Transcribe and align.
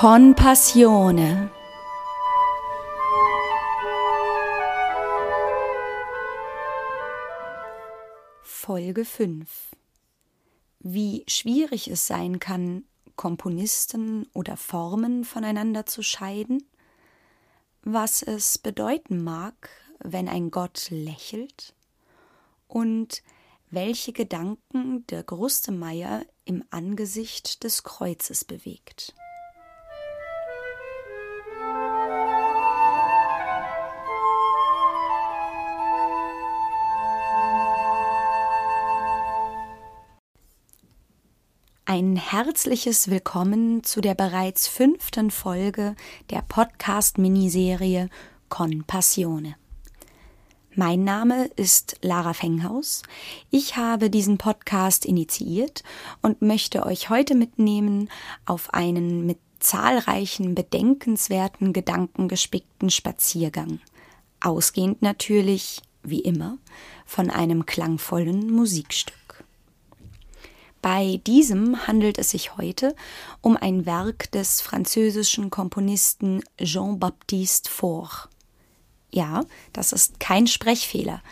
Con 0.00 0.34
Passione. 0.34 1.50
Folge 8.40 9.04
5. 9.04 9.76
Wie 10.78 11.24
schwierig 11.28 11.88
es 11.88 12.06
sein 12.06 12.38
kann, 12.38 12.84
Komponisten 13.16 14.26
oder 14.32 14.56
Formen 14.56 15.24
voneinander 15.24 15.84
zu 15.84 16.02
scheiden, 16.02 16.66
was 17.82 18.22
es 18.22 18.56
bedeuten 18.56 19.22
mag, 19.22 19.68
wenn 19.98 20.30
ein 20.30 20.50
Gott 20.50 20.86
lächelt 20.88 21.74
und 22.68 23.22
welche 23.70 24.14
Gedanken 24.14 25.06
der 25.08 25.24
Grustemeyer 25.24 26.24
im 26.46 26.64
Angesicht 26.70 27.64
des 27.64 27.82
Kreuzes 27.82 28.46
bewegt. 28.46 29.14
Ein 41.92 42.14
herzliches 42.14 43.10
Willkommen 43.10 43.82
zu 43.82 44.00
der 44.00 44.14
bereits 44.14 44.68
fünften 44.68 45.32
Folge 45.32 45.96
der 46.30 46.40
Podcast-Miniserie 46.40 48.08
Con 48.48 48.84
Passione. 48.84 49.56
Mein 50.76 51.02
Name 51.02 51.46
ist 51.56 51.96
Lara 52.00 52.32
Fenghaus. 52.32 53.02
Ich 53.50 53.76
habe 53.76 54.08
diesen 54.08 54.38
Podcast 54.38 55.04
initiiert 55.04 55.82
und 56.22 56.42
möchte 56.42 56.86
euch 56.86 57.10
heute 57.10 57.34
mitnehmen 57.34 58.08
auf 58.46 58.72
einen 58.72 59.26
mit 59.26 59.38
zahlreichen 59.58 60.54
bedenkenswerten 60.54 61.72
Gedanken 61.72 62.28
gespickten 62.28 62.90
Spaziergang. 62.90 63.80
Ausgehend 64.38 65.02
natürlich, 65.02 65.82
wie 66.04 66.20
immer, 66.20 66.56
von 67.04 67.30
einem 67.30 67.66
klangvollen 67.66 68.48
Musikstück. 68.48 69.19
Bei 70.82 71.20
diesem 71.26 71.86
handelt 71.86 72.18
es 72.18 72.30
sich 72.30 72.56
heute 72.56 72.94
um 73.42 73.56
ein 73.56 73.84
Werk 73.84 74.30
des 74.32 74.62
französischen 74.62 75.50
Komponisten 75.50 76.42
Jean-Baptiste 76.58 77.70
Faure. 77.70 78.28
Ja, 79.12 79.44
das 79.72 79.92
ist 79.92 80.20
kein 80.20 80.46
Sprechfehler. 80.46 81.22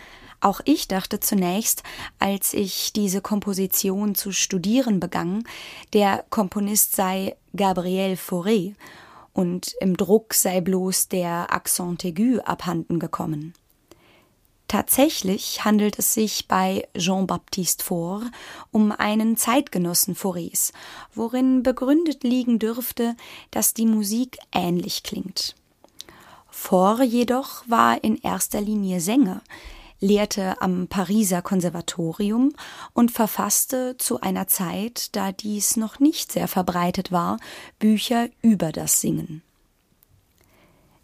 Auch 0.41 0.60
ich 0.64 0.86
dachte 0.86 1.19
zunächst, 1.19 1.82
als 2.19 2.52
ich 2.52 2.92
diese 2.92 3.20
Komposition 3.20 4.14
zu 4.14 4.32
studieren 4.32 5.00
begann, 5.00 5.44
der 5.92 6.24
Komponist 6.30 6.94
sei 6.94 7.36
Gabriel 7.56 8.14
Fauré 8.14 8.74
und 9.32 9.74
im 9.80 9.96
Druck 9.96 10.34
sei 10.34 10.60
bloß 10.60 11.08
der 11.08 11.52
Accent 11.52 12.04
aigu 12.04 12.41
abhanden 12.44 12.98
gekommen. 12.98 13.54
Tatsächlich 14.69 15.64
handelt 15.64 15.98
es 15.98 16.12
sich 16.12 16.47
bei 16.47 16.86
Jean-Baptiste 16.97 17.83
Faure 17.83 18.30
um 18.70 18.92
einen 18.92 19.38
Zeitgenossen 19.38 20.14
Faurés, 20.14 20.72
worin 21.14 21.62
begründet 21.62 22.22
liegen 22.22 22.58
dürfte, 22.58 23.16
dass 23.50 23.72
die 23.72 23.86
Musik 23.86 24.36
ähnlich 24.52 25.02
klingt. 25.02 25.56
Faure 26.50 27.02
jedoch 27.02 27.62
war 27.66 28.05
in 28.05 28.16
erster 28.19 28.60
Linie 28.60 29.00
Sänger, 29.00 29.41
lehrte 30.00 30.60
am 30.60 30.86
Pariser 30.86 31.41
Konservatorium 31.41 32.53
und 32.92 33.10
verfasste 33.10 33.97
zu 33.97 34.20
einer 34.20 34.48
Zeit, 34.48 35.16
da 35.16 35.32
dies 35.32 35.78
noch 35.78 35.98
nicht 35.98 36.30
sehr 36.30 36.47
verbreitet 36.47 37.10
war, 37.10 37.38
Bücher 37.78 38.28
über 38.42 38.70
das 38.70 39.00
Singen. 39.00 39.42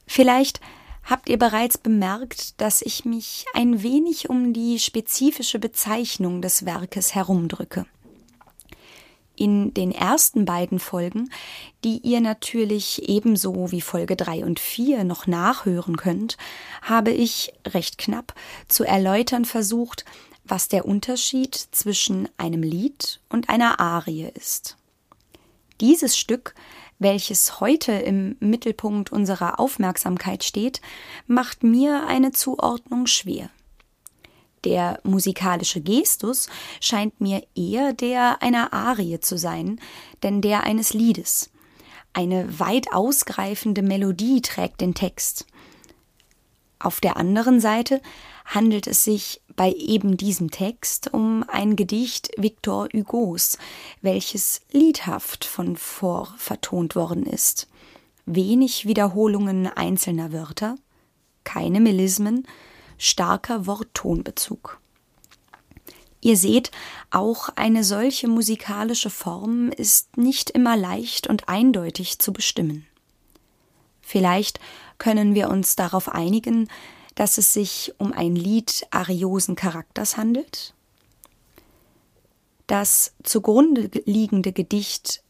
Vielleicht 0.07 0.61
habt 1.05 1.29
ihr 1.29 1.39
bereits 1.39 1.79
bemerkt, 1.79 2.61
dass 2.61 2.83
ich 2.83 3.05
mich 3.05 3.45
ein 3.55 3.83
wenig 3.83 4.31
um 4.31 4.53
die 4.53 4.79
spezifische 4.79 5.59
Bezeichnung 5.59 6.43
des 6.43 6.65
Werkes 6.65 7.15
herumdrücke. 7.15 7.87
In 9.37 9.75
den 9.75 9.91
ersten 9.91 10.45
beiden 10.45 10.79
Folgen, 10.79 11.29
die 11.83 11.99
ihr 11.99 12.21
natürlich 12.21 13.09
ebenso 13.09 13.73
wie 13.73 13.81
Folge 13.81 14.15
3 14.15 14.45
und 14.45 14.61
4 14.61 15.03
noch 15.03 15.27
nachhören 15.27 15.97
könnt, 15.97 16.37
habe 16.83 17.11
ich 17.11 17.53
recht 17.67 17.99
knapp 17.99 18.35
zu 18.69 18.85
erläutern 18.85 19.45
versucht, 19.45 20.05
was 20.45 20.69
der 20.69 20.85
Unterschied 20.85 21.55
zwischen 21.55 22.29
einem 22.37 22.63
Lied 22.63 23.21
und 23.29 23.49
einer 23.49 23.81
Arie 23.81 24.31
ist. 24.35 24.77
Dieses 25.81 26.17
Stück 26.17 26.55
welches 27.05 27.61
heute 27.61 27.93
im 27.93 28.37
Mittelpunkt 28.41 29.13
unserer 29.13 29.61
Aufmerksamkeit 29.61 30.43
steht, 30.43 30.81
macht 31.27 31.63
mir 31.63 32.07
eine 32.09 32.33
Zuordnung 32.33 33.07
schwer. 33.07 33.51
Der 34.65 34.99
musikalische 35.05 35.83
Gestus 35.83 36.49
scheint 36.81 37.21
mir 37.21 37.47
eher 37.55 37.93
der 37.93 38.43
einer 38.43 38.73
Arie 38.73 39.21
zu 39.21 39.37
sein, 39.37 39.79
denn 40.23 40.41
der 40.41 40.65
eines 40.65 40.95
Liedes. 40.95 41.51
Eine 42.15 42.59
weit 42.59 42.93
ausgreifende 42.93 43.83
Melodie 43.83 44.41
trägt 44.41 44.81
den 44.81 44.95
Text. 44.95 45.47
Auf 46.79 47.01
der 47.01 47.19
anderen 47.19 47.61
Seite 47.61 48.01
handelt 48.45 48.87
es 48.87 49.05
sich 49.05 49.41
bei 49.57 49.73
eben 49.73 50.17
diesem 50.17 50.51
Text 50.51 51.13
um 51.13 51.45
ein 51.49 51.77
Gedicht 51.77 52.31
Victor 52.37 52.89
Hugos, 52.93 53.59
welches 54.03 54.61
liedhaft 54.71 55.45
von 55.45 55.77
vor 55.77 56.35
vertont 56.37 56.97
worden 56.97 57.25
ist. 57.25 57.69
Wenig 58.27 58.87
Wiederholungen 58.87 59.67
einzelner 59.67 60.33
Wörter, 60.33 60.77
keine 61.45 61.81
Melismen, 61.81 62.47
starker 62.99 63.67
Worttonbezug. 63.67 64.81
Ihr 66.21 66.39
seht, 66.39 66.71
auch 67.11 67.51
eine 67.55 67.85
solche 67.85 68.29
musikalische 68.29 69.11
Form 69.11 69.69
ist 69.69 70.17
nicht 70.17 70.49
immer 70.51 70.75
leicht 70.75 71.27
und 71.27 71.51
eindeutig 71.51 72.19
zu 72.19 72.33
bestimmen. 72.33 72.87
Vielleicht 74.01 74.59
können 74.97 75.35
wir 75.35 75.51
uns 75.51 75.77
darauf 75.77 76.09
einigen, 76.09 76.69
dass 77.15 77.39
es 77.39 77.53
sich 77.53 77.93
um 77.99 78.13
ein 78.13 78.37
Lied 78.37 78.87
ariosen 78.91 79.57
Charakters 79.57 80.17
handelt. 80.17 80.75
Das 82.67 83.13
zugrunde 83.23 83.91
liegende 84.05 84.53
Gedicht 84.53 85.23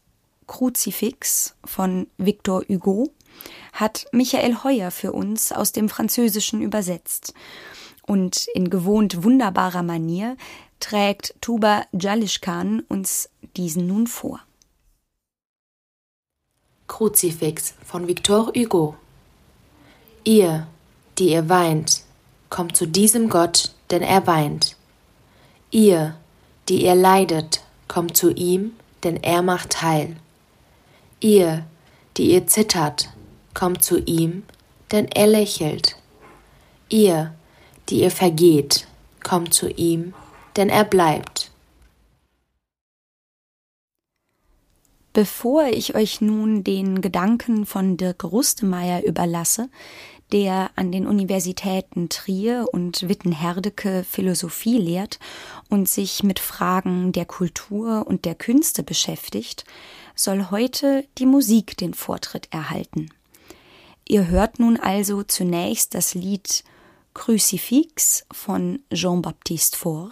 Kruzifix 0.47 1.55
von 1.65 2.07
Victor 2.17 2.63
Hugo 2.69 3.11
hat 3.73 4.05
Michael 4.11 4.63
Heuer 4.63 4.91
für 4.91 5.11
uns 5.11 5.51
aus 5.51 5.71
dem 5.71 5.89
Französischen 5.89 6.61
übersetzt. 6.61 7.33
Und 8.07 8.47
in 8.53 8.69
gewohnt 8.69 9.23
wunderbarer 9.23 9.83
Manier 9.83 10.37
trägt 10.79 11.35
Tuba 11.41 11.85
Jalishkan 11.91 12.81
uns 12.87 13.29
diesen 13.57 13.87
nun 13.87 14.07
vor. 14.07 14.39
Kruzifix 16.87 17.73
von 17.83 18.07
Victor 18.07 18.53
Hugo 18.55 18.95
Ihr, 20.23 20.67
die 21.17 21.31
ihr 21.31 21.49
weint, 21.49 22.01
kommt 22.49 22.75
zu 22.75 22.87
diesem 22.87 23.29
Gott, 23.29 23.73
denn 23.91 24.01
er 24.01 24.27
weint. 24.27 24.75
Ihr, 25.71 26.15
die 26.69 26.83
ihr 26.85 26.95
leidet, 26.95 27.63
kommt 27.87 28.17
zu 28.17 28.31
ihm, 28.31 28.73
denn 29.03 29.21
er 29.23 29.41
macht 29.41 29.81
heil. 29.81 30.15
Ihr, 31.19 31.65
die 32.17 32.31
ihr 32.31 32.47
zittert, 32.47 33.09
kommt 33.53 33.83
zu 33.83 33.99
ihm, 33.99 34.43
denn 34.91 35.07
er 35.07 35.27
lächelt. 35.27 35.95
Ihr, 36.89 37.33
die 37.89 38.01
ihr 38.01 38.11
vergeht, 38.11 38.87
kommt 39.23 39.53
zu 39.53 39.69
ihm, 39.69 40.13
denn 40.55 40.69
er 40.69 40.83
bleibt. 40.83 41.51
Bevor 45.13 45.67
ich 45.67 45.95
euch 45.95 46.19
nun 46.19 46.65
den 46.65 46.99
Gedanken 46.99 47.65
von 47.65 47.95
Dirk 47.95 48.25
Rustemeyer 48.25 49.01
überlasse, 49.03 49.69
der 50.31 50.71
an 50.75 50.91
den 50.91 51.07
Universitäten 51.07 52.09
Trier 52.09 52.67
und 52.71 53.07
Wittenherdecke 53.07 54.03
Philosophie 54.03 54.77
lehrt 54.77 55.19
und 55.69 55.87
sich 55.87 56.23
mit 56.23 56.39
Fragen 56.39 57.11
der 57.11 57.25
Kultur 57.25 58.05
und 58.07 58.25
der 58.25 58.35
Künste 58.35 58.83
beschäftigt, 58.83 59.65
soll 60.15 60.49
heute 60.49 61.05
die 61.17 61.25
Musik 61.25 61.77
den 61.77 61.93
Vortritt 61.93 62.47
erhalten. 62.51 63.09
Ihr 64.07 64.27
hört 64.27 64.59
nun 64.59 64.77
also 64.77 65.23
zunächst 65.23 65.95
das 65.95 66.13
Lied 66.13 66.63
Crucifix 67.13 68.25
von 68.31 68.79
Jean-Baptiste 68.93 69.77
Faure, 69.77 70.09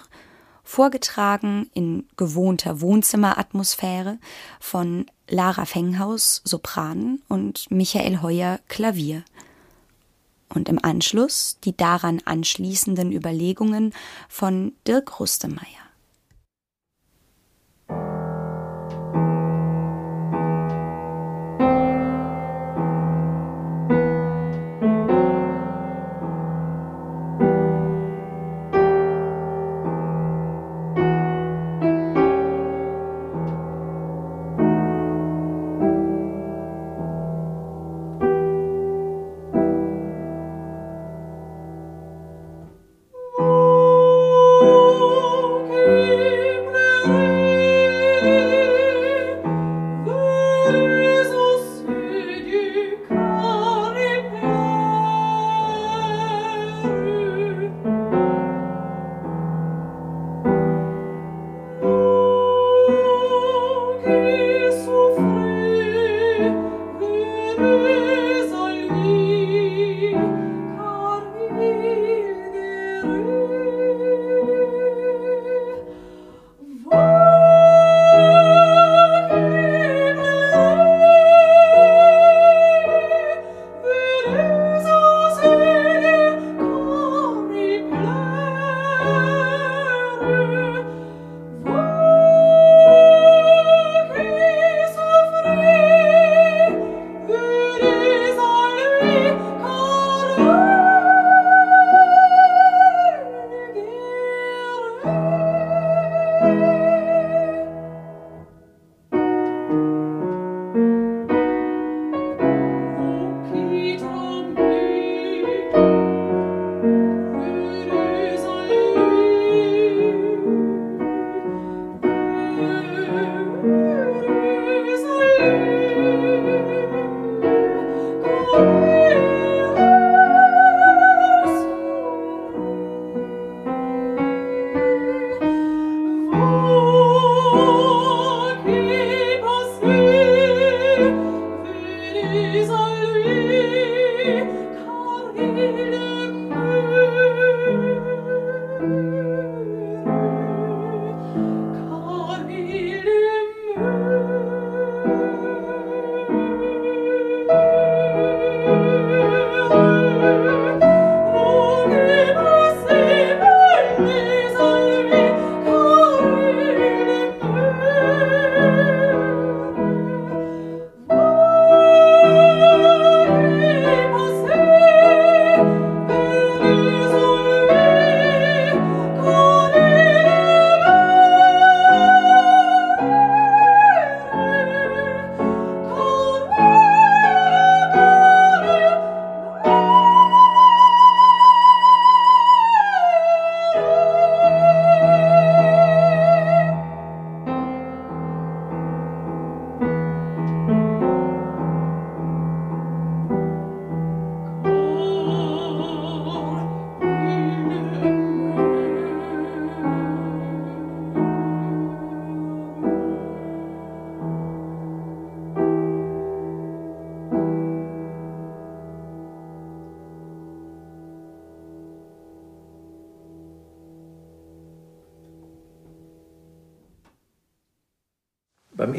vorgetragen 0.63 1.69
in 1.73 2.07
gewohnter 2.15 2.81
Wohnzimmeratmosphäre 2.81 4.17
von 4.59 5.05
Lara 5.29 5.65
Fenghaus 5.65 6.41
Sopran 6.45 7.21
und 7.27 7.69
Michael 7.69 8.21
Heuer 8.21 8.59
Klavier 8.67 9.23
und 10.53 10.69
im 10.69 10.83
Anschluss 10.83 11.57
die 11.63 11.75
daran 11.75 12.21
anschließenden 12.25 13.11
Überlegungen 13.11 13.93
von 14.29 14.73
Dirk 14.87 15.19
Rustemeyer. 15.19 15.82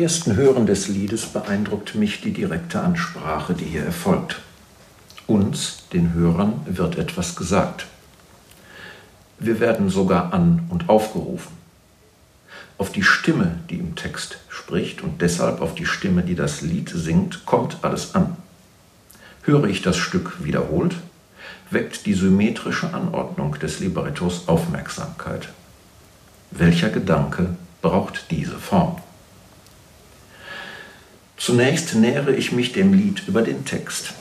Ersten 0.04 0.36
Hören 0.36 0.66
des 0.66 0.88
Liedes 0.88 1.24
beeindruckt 1.24 1.94
mich 1.94 2.20
die 2.20 2.34
direkte 2.34 2.78
Ansprache, 2.78 3.54
die 3.54 3.64
hier 3.64 3.84
erfolgt. 3.84 4.42
Uns, 5.26 5.84
den 5.94 6.12
Hörern, 6.12 6.60
wird 6.66 6.98
etwas 6.98 7.36
gesagt. 7.36 7.86
Wir 9.38 9.60
werden 9.60 9.88
sogar 9.88 10.34
an 10.34 10.66
und 10.68 10.90
aufgerufen. 10.90 11.56
Auf 12.76 12.92
die 12.92 13.02
Stimme, 13.02 13.58
die 13.70 13.78
im 13.78 13.94
Text 13.96 14.40
spricht 14.50 15.00
und 15.00 15.22
deshalb 15.22 15.62
auf 15.62 15.74
die 15.74 15.86
Stimme, 15.86 16.22
die 16.22 16.34
das 16.34 16.60
Lied 16.60 16.90
singt, 16.90 17.46
kommt 17.46 17.78
alles 17.80 18.14
an. 18.14 18.36
Höre 19.44 19.64
ich 19.64 19.80
das 19.80 19.96
Stück 19.96 20.44
wiederholt, 20.44 20.96
weckt 21.70 22.04
die 22.04 22.12
symmetrische 22.12 22.92
Anordnung 22.92 23.58
des 23.58 23.80
Librettos 23.80 24.48
Aufmerksamkeit. 24.48 25.48
Welcher 26.50 26.90
Gedanke 26.90 27.56
braucht 27.80 28.30
diese 28.30 28.58
Form? 28.58 29.00
Zunächst 31.44 31.94
nähere 31.94 32.34
ich 32.34 32.52
mich 32.52 32.72
dem 32.72 32.94
Lied 32.94 33.28
über 33.28 33.42
den 33.42 33.66
Text. 33.66 34.14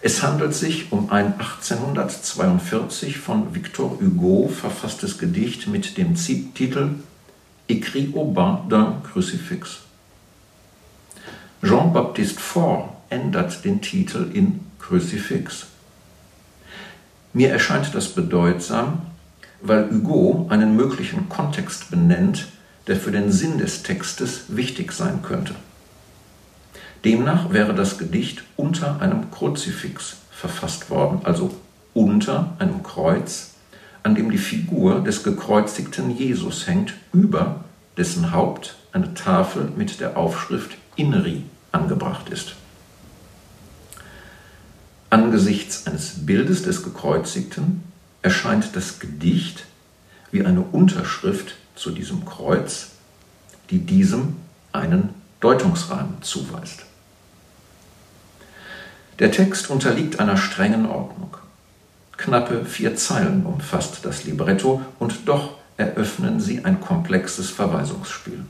Es 0.00 0.22
handelt 0.22 0.54
sich 0.54 0.90
um 0.90 1.12
ein 1.12 1.34
1842 1.34 3.18
von 3.18 3.54
Victor 3.54 3.98
Hugo 4.00 4.48
verfasstes 4.48 5.18
Gedicht 5.18 5.66
mit 5.66 5.98
dem 5.98 6.14
Titel 6.14 6.92
Écrit 7.68 8.16
au 8.16 8.24
bas 8.24 8.62
d'un 8.70 9.02
crucifix. 9.02 9.80
Jean-Baptiste 11.62 12.40
Faure 12.40 12.88
ändert 13.10 13.62
den 13.62 13.82
Titel 13.82 14.30
in 14.32 14.60
Crucifix. 14.78 15.66
Mir 17.34 17.50
erscheint 17.50 17.94
das 17.94 18.08
bedeutsam, 18.08 19.02
weil 19.60 19.90
Hugo 19.90 20.46
einen 20.48 20.74
möglichen 20.74 21.28
Kontext 21.28 21.90
benennt, 21.90 22.48
der 22.86 22.96
für 22.96 23.10
den 23.12 23.30
Sinn 23.30 23.58
des 23.58 23.82
Textes 23.82 24.44
wichtig 24.48 24.92
sein 24.92 25.20
könnte. 25.20 25.54
Demnach 27.04 27.52
wäre 27.52 27.74
das 27.74 27.98
Gedicht 27.98 28.44
unter 28.56 29.00
einem 29.00 29.30
Kruzifix 29.30 30.16
verfasst 30.30 30.88
worden, 30.88 31.20
also 31.24 31.54
unter 31.92 32.54
einem 32.58 32.82
Kreuz, 32.82 33.50
an 34.02 34.14
dem 34.14 34.30
die 34.30 34.38
Figur 34.38 35.02
des 35.02 35.22
gekreuzigten 35.22 36.16
Jesus 36.16 36.66
hängt, 36.66 36.94
über 37.12 37.64
dessen 37.98 38.32
Haupt 38.32 38.76
eine 38.92 39.12
Tafel 39.12 39.70
mit 39.76 40.00
der 40.00 40.16
Aufschrift 40.16 40.76
Inri 40.96 41.42
angebracht 41.72 42.30
ist. 42.30 42.54
Angesichts 45.10 45.86
eines 45.86 46.26
Bildes 46.26 46.62
des 46.62 46.82
Gekreuzigten 46.82 47.82
erscheint 48.22 48.74
das 48.74 48.98
Gedicht 48.98 49.66
wie 50.32 50.44
eine 50.44 50.62
Unterschrift 50.62 51.56
zu 51.76 51.90
diesem 51.90 52.24
Kreuz, 52.24 52.92
die 53.70 53.78
diesem 53.78 54.36
einen 54.72 55.10
Deutungsrahmen 55.40 56.22
zuweist. 56.22 56.83
Der 59.18 59.30
Text 59.30 59.70
unterliegt 59.70 60.18
einer 60.18 60.36
strengen 60.36 60.86
Ordnung. 60.86 61.36
Knappe 62.16 62.64
vier 62.64 62.96
Zeilen 62.96 63.46
umfasst 63.46 64.04
das 64.04 64.24
Libretto 64.24 64.82
und 64.98 65.28
doch 65.28 65.54
eröffnen 65.76 66.40
sie 66.40 66.64
ein 66.64 66.80
komplexes 66.80 67.50
Verweisungsspiel. 67.50 68.44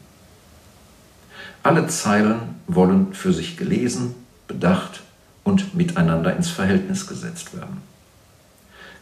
Alle 1.62 1.86
Zeilen 1.88 2.60
wollen 2.66 3.14
für 3.14 3.32
sich 3.32 3.56
gelesen, 3.56 4.14
bedacht 4.48 5.02
und 5.44 5.74
miteinander 5.74 6.36
ins 6.36 6.48
Verhältnis 6.50 7.06
gesetzt 7.06 7.54
werden. 7.56 7.82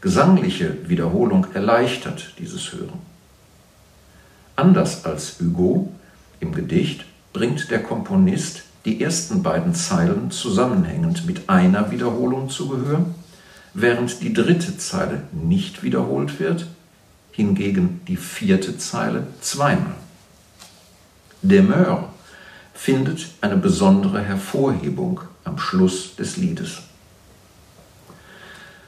Gesangliche 0.01 0.89
Wiederholung 0.89 1.47
erleichtert 1.55 2.35
dieses 2.39 2.73
Hören. 2.73 3.01
Anders 4.57 5.05
als 5.05 5.39
Hugo 5.41 5.93
im 6.41 6.53
Gedicht 6.53 7.05
bringt 7.33 7.71
der 7.71 7.83
Komponist 7.83 8.65
die 8.85 9.01
ersten 9.01 9.43
beiden 9.43 9.75
Zeilen 9.75 10.31
zusammenhängend 10.31 11.27
mit 11.27 11.49
einer 11.49 11.91
Wiederholung 11.91 12.51
zu 12.51 12.69
Gehör, 12.69 13.07
während 13.75 14.23
die 14.23 14.33
dritte 14.33 14.77
Zeile 14.77 15.23
nicht 15.33 15.83
wiederholt 15.83 16.41
wird, 16.41 16.67
hingegen 17.31 18.01
die 18.09 18.17
vierte 18.17 18.77
Zeile 18.79 19.27
zweimal. 19.41 19.95
Demeure 21.43 22.09
findet 22.75 23.27
eine 23.41 23.57
besondere 23.57 24.21
Hervorhebung 24.21 25.21
am 25.45 25.59
Schluss 25.59 26.17
des 26.17 26.37
Liedes. 26.37 26.83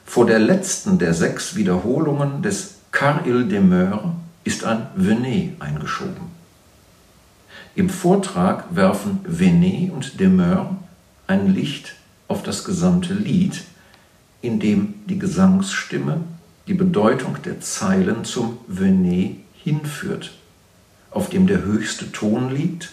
Vor 0.04 0.26
der 0.26 0.38
letzten 0.38 0.98
der 0.98 1.14
sechs 1.14 1.56
Wiederholungen 1.56 2.42
des 2.42 2.74
Car 2.92 3.26
il 3.26 3.48
demeure 3.48 4.14
ist 4.44 4.64
ein 4.64 4.86
Venez 4.94 5.60
eingeschoben. 5.60 6.33
Im 7.76 7.90
Vortrag 7.90 8.66
werfen 8.70 9.20
Venet 9.24 9.90
und 9.90 10.20
Demeure 10.20 10.76
ein 11.26 11.52
Licht 11.52 11.94
auf 12.28 12.44
das 12.44 12.64
gesamte 12.64 13.14
Lied, 13.14 13.64
in 14.42 14.60
dem 14.60 14.94
die 15.06 15.18
Gesangsstimme 15.18 16.20
die 16.68 16.74
Bedeutung 16.74 17.36
der 17.42 17.60
Zeilen 17.60 18.24
zum 18.24 18.58
Venet 18.68 19.38
hinführt, 19.54 20.32
auf 21.10 21.30
dem 21.30 21.48
der 21.48 21.62
höchste 21.62 22.12
Ton 22.12 22.54
liegt, 22.54 22.92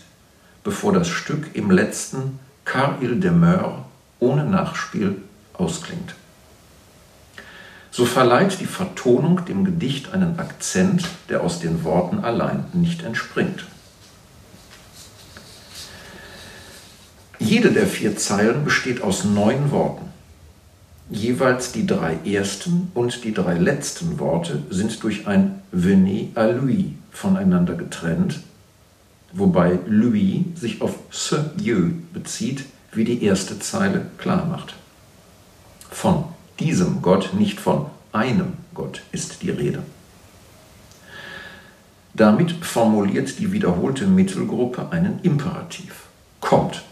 bevor 0.64 0.94
das 0.94 1.10
Stück 1.10 1.52
im 1.54 1.70
letzten 1.70 2.40
Car 2.66 2.98
il 3.02 3.20
demeure 3.20 3.86
ohne 4.20 4.46
Nachspiel 4.46 5.18
ausklingt. 5.54 6.16
So 7.92 8.06
verleiht 8.06 8.60
die 8.62 8.66
Vertonung 8.66 9.46
dem 9.46 9.64
Gedicht 9.64 10.14
einen 10.14 10.40
Akzent, 10.40 11.08
der 11.30 11.42
aus 11.42 11.60
den 11.60 11.84
Worten 11.84 12.24
allein 12.24 12.66
nicht 12.74 13.04
entspringt. 13.04 13.66
Jede 17.44 17.72
der 17.72 17.88
vier 17.88 18.16
Zeilen 18.18 18.64
besteht 18.64 19.02
aus 19.02 19.26
neun 19.26 19.72
Worten. 19.72 20.06
Jeweils 21.10 21.72
die 21.72 21.88
drei 21.88 22.16
ersten 22.24 22.92
und 22.94 23.24
die 23.24 23.34
drei 23.34 23.58
letzten 23.58 24.20
Worte 24.20 24.62
sind 24.70 25.02
durch 25.02 25.26
ein 25.26 25.60
Venez 25.72 26.36
à 26.36 26.52
lui 26.52 26.94
voneinander 27.12 27.74
getrennt, 27.74 28.42
wobei 29.34 29.80
lui 29.88 30.46
sich 30.54 30.84
auf 30.84 31.00
ce 31.10 31.52
Dieu 31.58 31.94
bezieht, 32.14 32.66
wie 32.92 33.06
die 33.06 33.24
erste 33.24 33.58
Zeile 33.58 34.06
klar 34.20 34.46
macht. 34.46 34.76
Von 35.90 36.26
diesem 36.60 37.02
Gott, 37.02 37.34
nicht 37.34 37.60
von 37.60 37.88
einem 38.14 38.54
Gott 38.76 39.02
ist 39.12 39.42
die 39.42 39.50
Rede. 39.50 39.82
Damit 42.14 42.52
formuliert 42.64 43.40
die 43.40 43.52
wiederholte 43.52 44.06
Mittelgruppe 44.06 44.92
einen 44.92 45.20
Imperativ. 45.24 46.04
Kommt. 46.40 46.84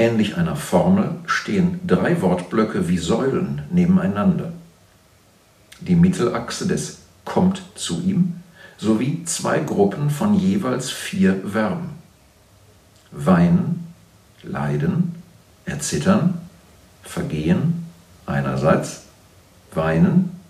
Ähnlich 0.00 0.38
einer 0.38 0.56
Formel 0.56 1.16
stehen 1.26 1.78
drei 1.86 2.22
Wortblöcke 2.22 2.88
wie 2.88 2.96
Säulen 2.96 3.60
nebeneinander. 3.70 4.50
Die 5.78 5.94
Mittelachse 5.94 6.66
des 6.66 7.00
kommt 7.26 7.62
zu 7.74 8.00
ihm 8.00 8.40
sowie 8.78 9.24
zwei 9.26 9.58
Gruppen 9.60 10.08
von 10.08 10.32
jeweils 10.32 10.90
vier 10.90 11.42
Verben. 11.46 11.90
Weinen, 13.10 13.92
leiden, 14.42 15.16
erzittern, 15.66 16.40
vergehen 17.02 17.84
einerseits, 18.24 19.02
weinen, 19.74 20.40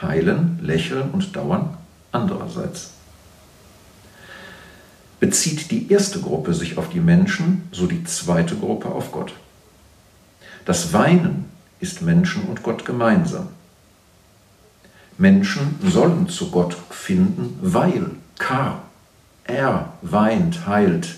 heilen, 0.00 0.58
lächeln 0.62 1.10
und 1.10 1.36
dauern 1.36 1.76
andererseits. 2.12 2.92
Bezieht 5.18 5.70
die 5.70 5.90
erste 5.90 6.20
Gruppe 6.20 6.52
sich 6.52 6.76
auf 6.76 6.90
die 6.90 7.00
Menschen, 7.00 7.68
so 7.72 7.86
die 7.86 8.04
zweite 8.04 8.56
Gruppe 8.56 8.88
auf 8.88 9.12
Gott. 9.12 9.32
Das 10.64 10.92
Weinen 10.92 11.46
ist 11.80 12.02
Menschen 12.02 12.42
und 12.44 12.62
Gott 12.62 12.84
gemeinsam. 12.84 13.48
Menschen 15.18 15.78
sollen 15.82 16.28
zu 16.28 16.50
Gott 16.50 16.76
finden, 16.90 17.58
weil 17.62 18.10
Kar, 18.38 18.82
er 19.44 19.94
weint, 20.02 20.66
heilt, 20.66 21.16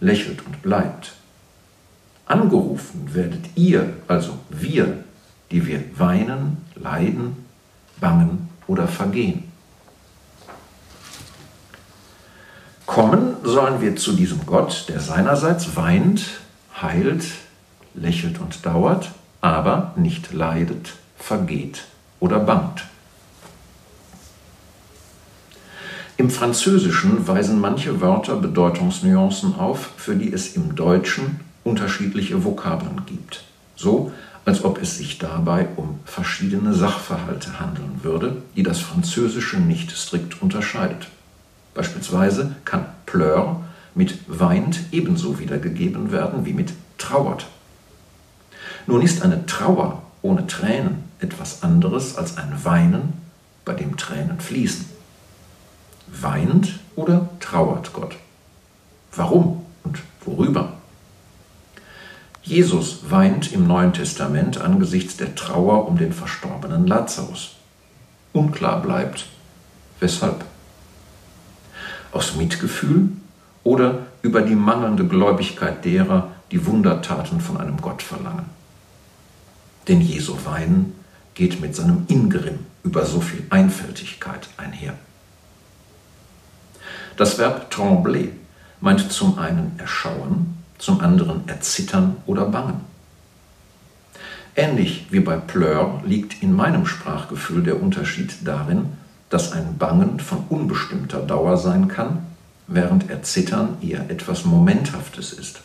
lächelt 0.00 0.46
und 0.46 0.62
bleibt. 0.62 1.12
Angerufen 2.26 3.14
werdet 3.14 3.44
ihr, 3.54 3.94
also 4.08 4.38
wir, 4.48 5.04
die 5.50 5.66
wir 5.66 5.84
weinen, 5.98 6.58
leiden, 6.74 7.36
bangen 8.00 8.48
oder 8.66 8.88
vergehen. 8.88 9.44
Kommen 12.86 13.36
sollen 13.42 13.80
wir 13.80 13.96
zu 13.96 14.12
diesem 14.12 14.44
Gott, 14.46 14.86
der 14.88 15.00
seinerseits 15.00 15.74
weint, 15.76 16.22
heilt, 16.80 17.24
lächelt 17.94 18.40
und 18.40 18.64
dauert, 18.66 19.10
aber 19.40 19.92
nicht 19.96 20.32
leidet, 20.32 20.92
vergeht 21.16 21.84
oder 22.20 22.40
bangt. 22.40 22.84
Im 26.16 26.30
Französischen 26.30 27.26
weisen 27.26 27.60
manche 27.60 28.00
Wörter 28.00 28.36
Bedeutungsnuancen 28.36 29.56
auf, 29.56 29.90
für 29.96 30.14
die 30.14 30.32
es 30.32 30.54
im 30.54 30.76
Deutschen 30.76 31.40
unterschiedliche 31.64 32.44
Vokabeln 32.44 33.02
gibt. 33.06 33.42
So, 33.74 34.12
als 34.44 34.62
ob 34.62 34.80
es 34.80 34.98
sich 34.98 35.18
dabei 35.18 35.68
um 35.76 35.98
verschiedene 36.04 36.74
Sachverhalte 36.74 37.58
handeln 37.58 38.00
würde, 38.02 38.36
die 38.54 38.62
das 38.62 38.78
Französische 38.78 39.56
nicht 39.56 39.90
strikt 39.90 40.40
unterscheidet. 40.40 41.08
Beispielsweise 41.74 42.54
kann 42.64 42.86
pleur 43.06 43.60
mit 43.94 44.18
weint 44.26 44.80
ebenso 44.92 45.38
wiedergegeben 45.38 46.10
werden 46.12 46.46
wie 46.46 46.52
mit 46.52 46.72
trauert. 46.98 47.46
Nun 48.86 49.02
ist 49.02 49.22
eine 49.22 49.46
Trauer 49.46 50.02
ohne 50.22 50.46
Tränen 50.46 51.04
etwas 51.20 51.62
anderes 51.62 52.16
als 52.16 52.36
ein 52.36 52.64
Weinen, 52.64 53.12
bei 53.64 53.74
dem 53.74 53.96
Tränen 53.96 54.40
fließen. 54.40 54.86
Weint 56.06 56.80
oder 56.96 57.28
trauert 57.40 57.92
Gott? 57.92 58.16
Warum 59.14 59.64
und 59.84 60.00
worüber? 60.24 60.74
Jesus 62.42 63.10
weint 63.10 63.52
im 63.52 63.66
Neuen 63.66 63.94
Testament 63.94 64.60
angesichts 64.60 65.16
der 65.16 65.34
Trauer 65.34 65.88
um 65.88 65.96
den 65.96 66.12
verstorbenen 66.12 66.86
Lazarus. 66.86 67.52
Unklar 68.32 68.82
bleibt, 68.82 69.26
weshalb. 70.00 70.44
Aus 72.14 72.36
Mitgefühl 72.36 73.08
oder 73.64 74.06
über 74.22 74.40
die 74.40 74.54
mangelnde 74.54 75.06
Gläubigkeit 75.06 75.84
derer, 75.84 76.30
die 76.52 76.64
Wundertaten 76.64 77.40
von 77.40 77.58
einem 77.58 77.76
Gott 77.78 78.02
verlangen. 78.02 78.46
Denn 79.88 80.00
Jesu 80.00 80.36
Weinen 80.44 80.94
geht 81.34 81.60
mit 81.60 81.74
seinem 81.74 82.04
Ingrimm 82.08 82.60
über 82.84 83.04
so 83.04 83.20
viel 83.20 83.42
Einfältigkeit 83.50 84.48
einher. 84.56 84.94
Das 87.16 87.38
Verb 87.38 87.70
trembler 87.70 88.28
meint 88.80 89.12
zum 89.12 89.38
einen 89.38 89.72
erschauen, 89.78 90.62
zum 90.78 91.00
anderen 91.00 91.48
erzittern 91.48 92.16
oder 92.26 92.44
bangen. 92.44 92.80
Ähnlich 94.56 95.06
wie 95.10 95.20
bei 95.20 95.36
Pleur 95.36 96.00
liegt 96.06 96.42
in 96.42 96.54
meinem 96.54 96.86
Sprachgefühl 96.86 97.64
der 97.64 97.82
Unterschied 97.82 98.36
darin, 98.44 98.92
dass 99.34 99.50
ein 99.50 99.78
Bangen 99.78 100.20
von 100.20 100.44
unbestimmter 100.48 101.18
Dauer 101.18 101.56
sein 101.56 101.88
kann, 101.88 102.24
während 102.68 103.10
Erzittern 103.10 103.78
eher 103.82 104.08
etwas 104.08 104.44
Momenthaftes 104.44 105.32
ist. 105.32 105.60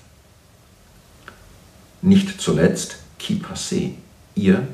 Nicht 2.02 2.42
zuletzt 2.42 2.98
qui 3.20 3.36
passé, 3.36 3.92
ihr, 4.34 4.68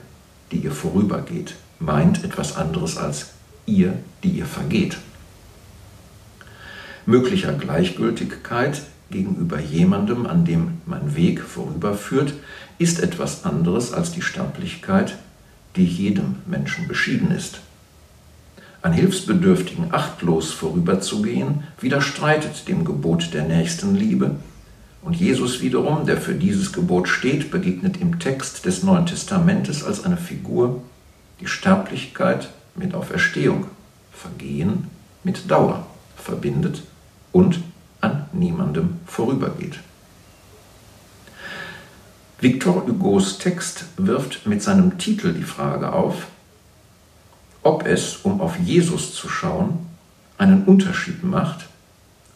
die 0.49 0.59
ihr 0.59 0.71
vorübergeht, 0.71 1.55
meint 1.77 2.23
etwas 2.23 2.55
anderes 2.55 2.95
als 2.95 3.31
ihr, 3.65 3.95
die 4.23 4.29
ihr 4.29 4.45
vergeht. 4.45 4.97
Möglicher 7.05 7.51
Gleichgültigkeit 7.51 8.81
gegenüber 9.11 9.59
jemandem, 9.59 10.25
an 10.25 10.45
dem 10.45 10.77
mein 10.85 11.17
Weg 11.17 11.41
vorüberführt, 11.41 12.31
ist 12.77 13.01
etwas 13.01 13.43
anderes 13.43 13.91
als 13.91 14.13
die 14.13 14.21
Sterblichkeit, 14.21 15.17
die 15.75 15.85
jedem 15.85 16.37
Menschen 16.45 16.87
beschieden 16.87 17.31
ist. 17.31 17.59
An 18.85 18.93
Hilfsbedürftigen 18.93 19.95
achtlos 19.95 20.51
vorüberzugehen, 20.51 21.63
widerstreitet 21.81 22.67
dem 22.67 22.85
Gebot 22.85 23.33
der 23.33 23.41
Nächstenliebe 23.41 24.35
und 25.01 25.15
Jesus 25.15 25.59
wiederum, 25.61 26.05
der 26.05 26.17
für 26.17 26.35
dieses 26.35 26.71
Gebot 26.71 27.07
steht, 27.07 27.49
begegnet 27.49 27.99
im 27.99 28.19
Text 28.19 28.63
des 28.63 28.83
Neuen 28.83 29.07
Testamentes 29.07 29.83
als 29.83 30.05
eine 30.05 30.17
Figur, 30.17 30.83
die 31.39 31.47
Sterblichkeit 31.47 32.49
mit 32.75 32.93
Auferstehung, 32.93 33.65
Vergehen 34.11 34.85
mit 35.23 35.49
Dauer 35.49 35.87
verbindet 36.15 36.83
und 37.31 37.61
an 38.01 38.27
niemandem 38.33 38.97
vorübergeht. 39.07 39.79
Victor 42.39 42.85
Hugos 42.85 43.39
Text 43.39 43.85
wirft 43.97 44.45
mit 44.45 44.61
seinem 44.61 44.99
Titel 44.99 45.33
die 45.33 45.41
Frage 45.41 45.91
auf, 45.91 46.27
ob 47.65 47.87
es, 47.87 48.17
um 48.17 48.41
auf 48.41 48.59
Jesus 48.59 49.15
zu 49.15 49.27
schauen, 49.27 49.79
einen 50.37 50.65
Unterschied 50.65 51.23
macht, 51.23 51.65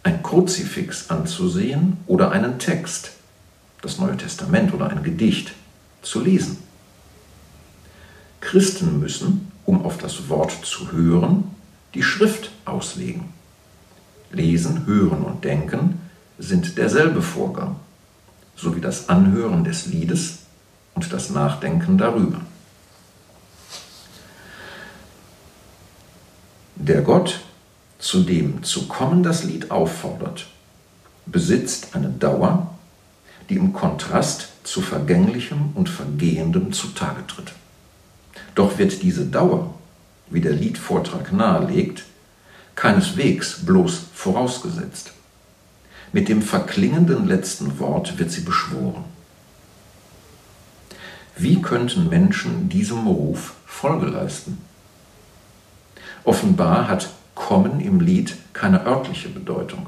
ein 0.01 0.23
Kruzifix 0.23 1.11
anzusehen 1.11 1.97
oder 2.07 2.31
einen 2.31 2.57
Text, 2.57 3.11
das 3.83 3.99
Neue 3.99 4.17
Testament 4.17 4.73
oder 4.73 4.89
ein 4.89 5.03
Gedicht, 5.03 5.53
zu 6.01 6.21
lesen. 6.21 6.57
Christen 8.41 8.99
müssen, 8.99 9.51
um 9.65 9.85
auf 9.85 9.99
das 9.99 10.29
Wort 10.29 10.51
zu 10.63 10.91
hören, 10.91 11.43
die 11.93 12.01
Schrift 12.01 12.49
auslegen. 12.65 13.25
Lesen, 14.31 14.87
Hören 14.87 15.23
und 15.23 15.43
Denken 15.43 15.99
sind 16.39 16.75
derselbe 16.75 17.21
Vorgang, 17.21 17.75
sowie 18.55 18.81
das 18.81 19.09
Anhören 19.09 19.63
des 19.63 19.85
Liedes 19.85 20.39
und 20.95 21.13
das 21.13 21.29
Nachdenken 21.29 21.99
darüber. 21.99 22.41
Der 26.89 27.03
Gott, 27.03 27.41
zu 27.99 28.23
dem 28.23 28.63
zu 28.63 28.87
kommen 28.87 29.21
das 29.21 29.43
Lied 29.43 29.69
auffordert, 29.69 30.47
besitzt 31.27 31.89
eine 31.95 32.09
Dauer, 32.09 32.79
die 33.47 33.57
im 33.57 33.73
Kontrast 33.73 34.47
zu 34.63 34.81
Vergänglichem 34.81 35.73
und 35.75 35.87
Vergehendem 35.87 36.73
zutage 36.73 37.27
tritt. 37.27 37.51
Doch 38.55 38.79
wird 38.79 39.03
diese 39.03 39.27
Dauer, 39.27 39.71
wie 40.31 40.41
der 40.41 40.53
Liedvortrag 40.53 41.31
nahelegt, 41.31 42.05
keineswegs 42.73 43.63
bloß 43.63 44.05
vorausgesetzt. 44.11 45.11
Mit 46.11 46.27
dem 46.27 46.41
verklingenden 46.41 47.27
letzten 47.27 47.77
Wort 47.77 48.17
wird 48.17 48.31
sie 48.31 48.41
beschworen. 48.41 49.03
Wie 51.37 51.61
könnten 51.61 52.09
Menschen 52.09 52.67
diesem 52.67 53.05
Ruf 53.05 53.53
Folge 53.67 54.07
leisten? 54.07 54.68
Offenbar 56.23 56.87
hat 56.87 57.09
Kommen 57.35 57.79
im 57.79 58.01
Lied 58.01 58.35
keine 58.53 58.85
örtliche 58.85 59.29
Bedeutung. 59.29 59.87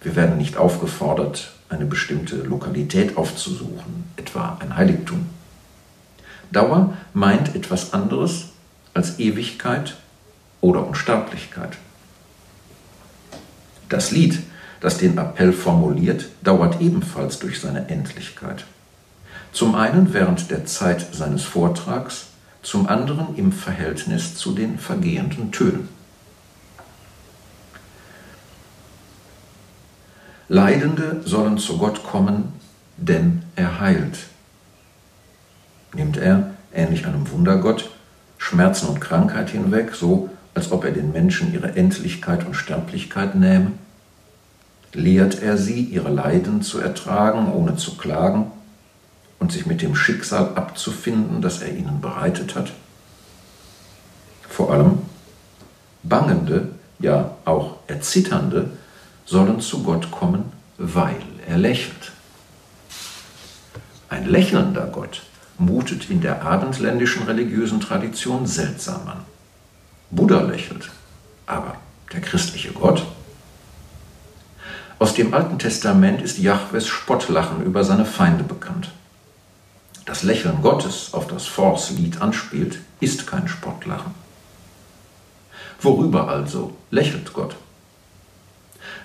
Wir 0.00 0.16
werden 0.16 0.36
nicht 0.36 0.56
aufgefordert, 0.56 1.52
eine 1.68 1.84
bestimmte 1.84 2.36
Lokalität 2.36 3.16
aufzusuchen, 3.16 4.04
etwa 4.16 4.58
ein 4.60 4.76
Heiligtum. 4.76 5.26
Dauer 6.50 6.94
meint 7.14 7.54
etwas 7.54 7.92
anderes 7.92 8.46
als 8.92 9.20
Ewigkeit 9.20 9.96
oder 10.60 10.86
Unsterblichkeit. 10.86 11.78
Das 13.88 14.10
Lied, 14.10 14.40
das 14.80 14.98
den 14.98 15.16
Appell 15.16 15.52
formuliert, 15.52 16.26
dauert 16.42 16.80
ebenfalls 16.80 17.38
durch 17.38 17.60
seine 17.60 17.88
Endlichkeit. 17.88 18.64
Zum 19.52 19.74
einen 19.76 20.12
während 20.12 20.50
der 20.50 20.66
Zeit 20.66 21.14
seines 21.14 21.44
Vortrags, 21.44 22.26
zum 22.62 22.88
anderen 22.88 23.36
im 23.36 23.52
Verhältnis 23.52 24.34
zu 24.34 24.52
den 24.52 24.78
vergehenden 24.78 25.52
Tönen. 25.52 25.88
Leidende 30.48 31.22
sollen 31.24 31.58
zu 31.58 31.78
Gott 31.78 32.02
kommen, 32.02 32.52
denn 32.96 33.42
er 33.54 33.80
heilt. 33.80 34.18
Nimmt 35.94 36.16
er, 36.16 36.54
ähnlich 36.74 37.06
einem 37.06 37.30
Wundergott, 37.30 37.90
Schmerzen 38.36 38.88
und 38.88 39.00
Krankheit 39.00 39.50
hinweg, 39.50 39.94
so 39.94 40.28
als 40.54 40.72
ob 40.72 40.84
er 40.84 40.90
den 40.90 41.12
Menschen 41.12 41.54
ihre 41.54 41.76
Endlichkeit 41.76 42.44
und 42.44 42.54
Sterblichkeit 42.54 43.36
nähme? 43.36 43.72
Lehrt 44.92 45.40
er 45.40 45.56
sie, 45.56 45.84
ihre 45.84 46.10
Leiden 46.10 46.62
zu 46.62 46.80
ertragen, 46.80 47.52
ohne 47.52 47.76
zu 47.76 47.96
klagen 47.96 48.50
und 49.40 49.50
sich 49.50 49.66
mit 49.66 49.82
dem 49.82 49.96
Schicksal 49.96 50.54
abzufinden, 50.54 51.42
das 51.42 51.60
er 51.60 51.74
ihnen 51.74 52.00
bereitet 52.00 52.54
hat? 52.54 52.72
Vor 54.48 54.72
allem, 54.72 54.98
Bangende, 56.04 56.68
ja 57.00 57.32
auch 57.44 57.76
Erzitternde, 57.88 58.70
sollen 59.26 59.60
zu 59.60 59.82
Gott 59.82 60.10
kommen, 60.10 60.52
weil 60.78 61.22
er 61.48 61.58
lächelt. 61.58 62.12
Ein 64.08 64.28
lächelnder 64.28 64.86
Gott 64.86 65.22
mutet 65.58 66.10
in 66.10 66.20
der 66.20 66.42
abendländischen 66.42 67.24
religiösen 67.24 67.80
Tradition 67.80 68.46
seltsam 68.46 69.06
an. 69.06 69.24
Buddha 70.10 70.40
lächelt, 70.40 70.90
aber 71.46 71.76
der 72.12 72.20
christliche 72.20 72.72
Gott? 72.72 73.06
Aus 74.98 75.14
dem 75.14 75.32
Alten 75.32 75.58
Testament 75.58 76.20
ist 76.20 76.38
Jahwes 76.38 76.86
Spottlachen 76.86 77.62
über 77.62 77.84
seine 77.84 78.04
Feinde 78.04 78.44
bekannt. 78.44 78.90
Das 80.20 80.26
Lächeln 80.26 80.60
Gottes, 80.60 81.14
auf 81.14 81.28
das 81.28 81.46
Force 81.46 81.92
Lied 81.92 82.20
anspielt, 82.20 82.80
ist 83.00 83.26
kein 83.26 83.48
Spottlachen. 83.48 84.14
Worüber 85.80 86.28
also 86.28 86.76
lächelt 86.90 87.32
Gott? 87.32 87.56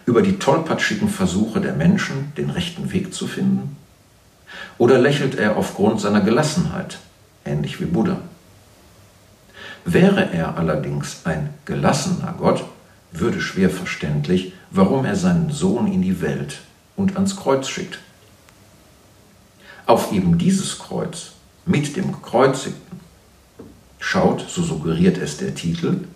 Über 0.05 0.21
die 0.21 0.39
tollpatschigen 0.39 1.07
Versuche 1.07 1.61
der 1.61 1.71
Menschen, 1.71 2.33
den 2.35 2.49
rechten 2.49 2.91
Weg 2.91 3.13
zu 3.13 3.27
finden? 3.27 3.77
Oder 4.77 4.99
lächelt 4.99 5.35
er 5.35 5.55
aufgrund 5.55 6.01
seiner 6.01 6.19
Gelassenheit, 6.19 6.97
ähnlich 7.45 7.79
wie 7.79 7.85
Buddha? 7.85 8.17
Wäre 9.85 10.33
er 10.33 10.57
allerdings 10.57 11.21
ein 11.23 11.53
gelassener 11.63 12.35
Gott, 12.37 12.65
würde 13.13 13.39
schwer 13.39 13.69
verständlich, 13.69 14.51
warum 14.69 15.05
er 15.05 15.15
seinen 15.15 15.49
Sohn 15.49 15.87
in 15.87 16.01
die 16.01 16.19
Welt 16.19 16.59
und 16.97 17.15
ans 17.15 17.37
Kreuz 17.37 17.69
schickt. 17.69 17.99
Auf 19.85 20.11
eben 20.11 20.37
dieses 20.37 20.79
Kreuz 20.79 21.31
mit 21.65 21.95
dem 21.95 22.11
Gekreuzigten 22.11 22.99
schaut, 23.99 24.45
so 24.49 24.63
suggeriert 24.63 25.17
es 25.17 25.37
der 25.37 25.53
Titel, 25.53 26.07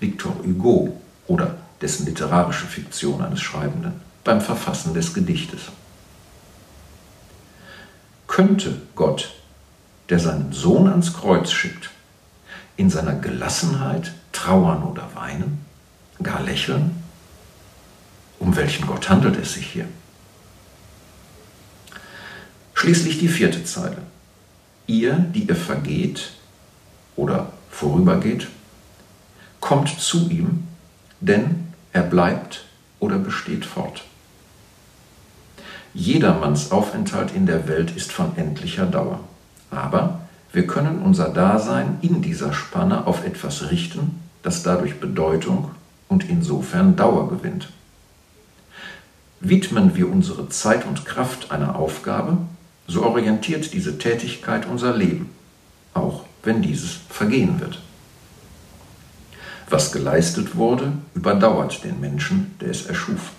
Victor 0.00 0.34
Hugo 0.44 1.00
oder 1.26 1.56
dessen 1.80 2.06
literarische 2.06 2.66
Fiktion 2.66 3.22
eines 3.22 3.40
Schreibenden, 3.40 4.00
beim 4.24 4.40
Verfassen 4.40 4.92
des 4.94 5.14
Gedichtes. 5.14 5.60
Könnte 8.26 8.80
Gott, 8.94 9.34
der 10.08 10.18
seinen 10.18 10.52
Sohn 10.52 10.88
ans 10.88 11.14
Kreuz 11.14 11.50
schickt, 11.50 11.90
in 12.76 12.90
seiner 12.90 13.14
Gelassenheit 13.14 14.12
trauern 14.32 14.82
oder 14.82 15.08
weinen, 15.14 15.64
gar 16.22 16.42
lächeln? 16.42 17.02
Um 18.38 18.56
welchen 18.56 18.86
Gott 18.86 19.08
handelt 19.08 19.36
es 19.36 19.54
sich 19.54 19.66
hier? 19.66 19.86
Schließlich 22.80 23.18
die 23.18 23.28
vierte 23.28 23.62
Zeile. 23.62 23.98
Ihr, 24.86 25.12
die 25.12 25.44
ihr 25.44 25.54
vergeht 25.54 26.32
oder 27.14 27.52
vorübergeht, 27.70 28.48
kommt 29.60 30.00
zu 30.00 30.30
ihm, 30.30 30.66
denn 31.20 31.66
er 31.92 32.04
bleibt 32.04 32.64
oder 32.98 33.18
besteht 33.18 33.66
fort. 33.66 34.04
Jedermanns 35.92 36.70
Aufenthalt 36.72 37.34
in 37.34 37.44
der 37.44 37.68
Welt 37.68 37.94
ist 37.94 38.12
von 38.12 38.34
endlicher 38.38 38.86
Dauer. 38.86 39.20
Aber 39.70 40.22
wir 40.50 40.66
können 40.66 41.02
unser 41.02 41.28
Dasein 41.28 41.98
in 42.00 42.22
dieser 42.22 42.54
Spanne 42.54 43.06
auf 43.06 43.26
etwas 43.26 43.70
richten, 43.70 44.22
das 44.42 44.62
dadurch 44.62 45.00
Bedeutung 45.00 45.70
und 46.08 46.30
insofern 46.30 46.96
Dauer 46.96 47.28
gewinnt. 47.28 47.68
Widmen 49.40 49.96
wir 49.96 50.10
unsere 50.10 50.48
Zeit 50.48 50.86
und 50.86 51.04
Kraft 51.04 51.50
einer 51.50 51.76
Aufgabe, 51.76 52.38
so 52.90 53.04
orientiert 53.04 53.72
diese 53.72 53.98
Tätigkeit 53.98 54.66
unser 54.66 54.96
Leben, 54.96 55.30
auch 55.94 56.24
wenn 56.42 56.60
dieses 56.60 56.98
vergehen 57.08 57.60
wird. 57.60 57.80
Was 59.68 59.92
geleistet 59.92 60.56
wurde, 60.56 60.92
überdauert 61.14 61.84
den 61.84 62.00
Menschen, 62.00 62.56
der 62.60 62.70
es 62.70 62.86
erschuf. 62.86 63.30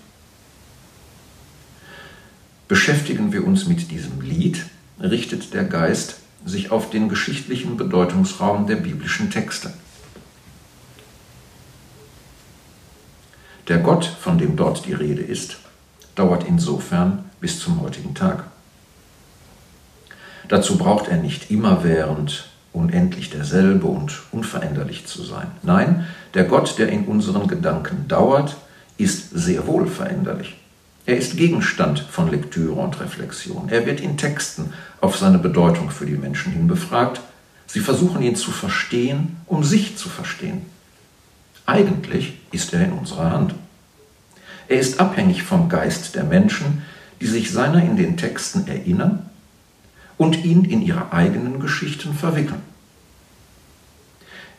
Beschäftigen 2.66 3.34
wir 3.34 3.46
uns 3.46 3.66
mit 3.66 3.90
diesem 3.90 4.22
Lied, 4.22 4.64
richtet 4.98 5.52
der 5.52 5.64
Geist 5.64 6.16
sich 6.46 6.70
auf 6.70 6.88
den 6.88 7.10
geschichtlichen 7.10 7.76
Bedeutungsraum 7.76 8.66
der 8.66 8.76
biblischen 8.76 9.30
Texte. 9.30 9.74
Der 13.68 13.78
Gott, 13.78 14.06
von 14.06 14.38
dem 14.38 14.56
dort 14.56 14.86
die 14.86 14.94
Rede 14.94 15.22
ist, 15.22 15.58
dauert 16.14 16.44
insofern 16.48 17.26
bis 17.40 17.60
zum 17.60 17.82
heutigen 17.82 18.14
Tag. 18.14 18.51
Dazu 20.48 20.76
braucht 20.76 21.08
er 21.08 21.16
nicht 21.16 21.50
immerwährend 21.50 22.48
unendlich 22.72 23.30
derselbe 23.30 23.86
und 23.86 24.22
unveränderlich 24.32 25.06
zu 25.06 25.22
sein. 25.22 25.48
Nein, 25.62 26.06
der 26.34 26.44
Gott, 26.44 26.78
der 26.78 26.88
in 26.88 27.04
unseren 27.04 27.46
Gedanken 27.46 28.08
dauert, 28.08 28.56
ist 28.96 29.30
sehr 29.30 29.66
wohl 29.66 29.86
veränderlich. 29.86 30.56
Er 31.04 31.16
ist 31.16 31.36
Gegenstand 31.36 32.00
von 32.00 32.30
Lektüre 32.30 32.74
und 32.74 33.00
Reflexion. 33.00 33.68
Er 33.68 33.86
wird 33.86 34.00
in 34.00 34.16
Texten 34.16 34.72
auf 35.00 35.16
seine 35.16 35.38
Bedeutung 35.38 35.90
für 35.90 36.06
die 36.06 36.16
Menschen 36.16 36.52
hin 36.52 36.68
befragt. 36.68 37.20
Sie 37.66 37.80
versuchen 37.80 38.22
ihn 38.22 38.36
zu 38.36 38.52
verstehen, 38.52 39.36
um 39.46 39.64
sich 39.64 39.96
zu 39.96 40.08
verstehen. 40.08 40.62
Eigentlich 41.66 42.38
ist 42.52 42.72
er 42.72 42.84
in 42.84 42.92
unserer 42.92 43.30
Hand. 43.30 43.54
Er 44.68 44.78
ist 44.78 45.00
abhängig 45.00 45.42
vom 45.42 45.68
Geist 45.68 46.14
der 46.14 46.24
Menschen, 46.24 46.82
die 47.20 47.26
sich 47.26 47.50
seiner 47.50 47.82
in 47.82 47.96
den 47.96 48.16
Texten 48.16 48.66
erinnern 48.66 49.28
und 50.18 50.44
ihn 50.44 50.64
in 50.64 50.82
ihre 50.82 51.12
eigenen 51.12 51.60
Geschichten 51.60 52.14
verwickeln. 52.14 52.62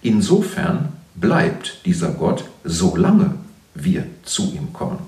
Insofern 0.01 0.89
bleibt 1.15 1.85
dieser 1.85 2.11
Gott, 2.11 2.45
solange 2.63 3.35
wir 3.75 4.05
zu 4.23 4.51
ihm 4.53 4.73
kommen. 4.73 4.99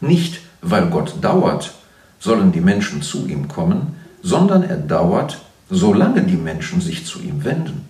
Nicht, 0.00 0.40
weil 0.60 0.86
Gott 0.90 1.16
dauert, 1.20 1.74
sollen 2.18 2.52
die 2.52 2.60
Menschen 2.60 3.02
zu 3.02 3.26
ihm 3.26 3.48
kommen, 3.48 3.96
sondern 4.22 4.62
er 4.62 4.76
dauert, 4.76 5.40
solange 5.70 6.22
die 6.22 6.36
Menschen 6.36 6.80
sich 6.80 7.06
zu 7.06 7.20
ihm 7.20 7.44
wenden. 7.44 7.88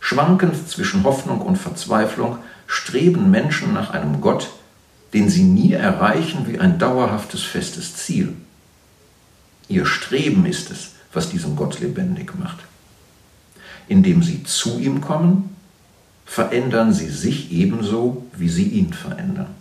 Schwankend 0.00 0.68
zwischen 0.68 1.02
Hoffnung 1.04 1.40
und 1.40 1.56
Verzweiflung 1.56 2.38
streben 2.66 3.30
Menschen 3.30 3.72
nach 3.72 3.90
einem 3.90 4.20
Gott, 4.20 4.50
den 5.12 5.28
sie 5.28 5.44
nie 5.44 5.72
erreichen 5.72 6.46
wie 6.46 6.58
ein 6.58 6.78
dauerhaftes 6.78 7.42
festes 7.42 7.96
Ziel. 7.96 8.34
Ihr 9.68 9.86
Streben 9.86 10.46
ist 10.46 10.70
es, 10.70 10.92
was 11.12 11.30
diesen 11.30 11.56
Gott 11.56 11.80
lebendig 11.80 12.38
macht. 12.38 12.58
Indem 13.88 14.22
sie 14.22 14.42
zu 14.44 14.78
ihm 14.78 15.00
kommen, 15.00 15.56
verändern 16.26 16.92
sie 16.92 17.08
sich 17.08 17.52
ebenso, 17.52 18.26
wie 18.36 18.48
sie 18.48 18.68
ihn 18.68 18.92
verändern. 18.92 19.54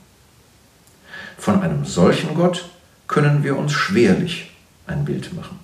Von 1.37 1.61
einem 1.61 1.85
solchen 1.85 2.35
Gott 2.35 2.69
können 3.07 3.43
wir 3.43 3.57
uns 3.57 3.73
schwerlich 3.73 4.51
ein 4.87 5.05
Bild 5.05 5.33
machen. 5.33 5.59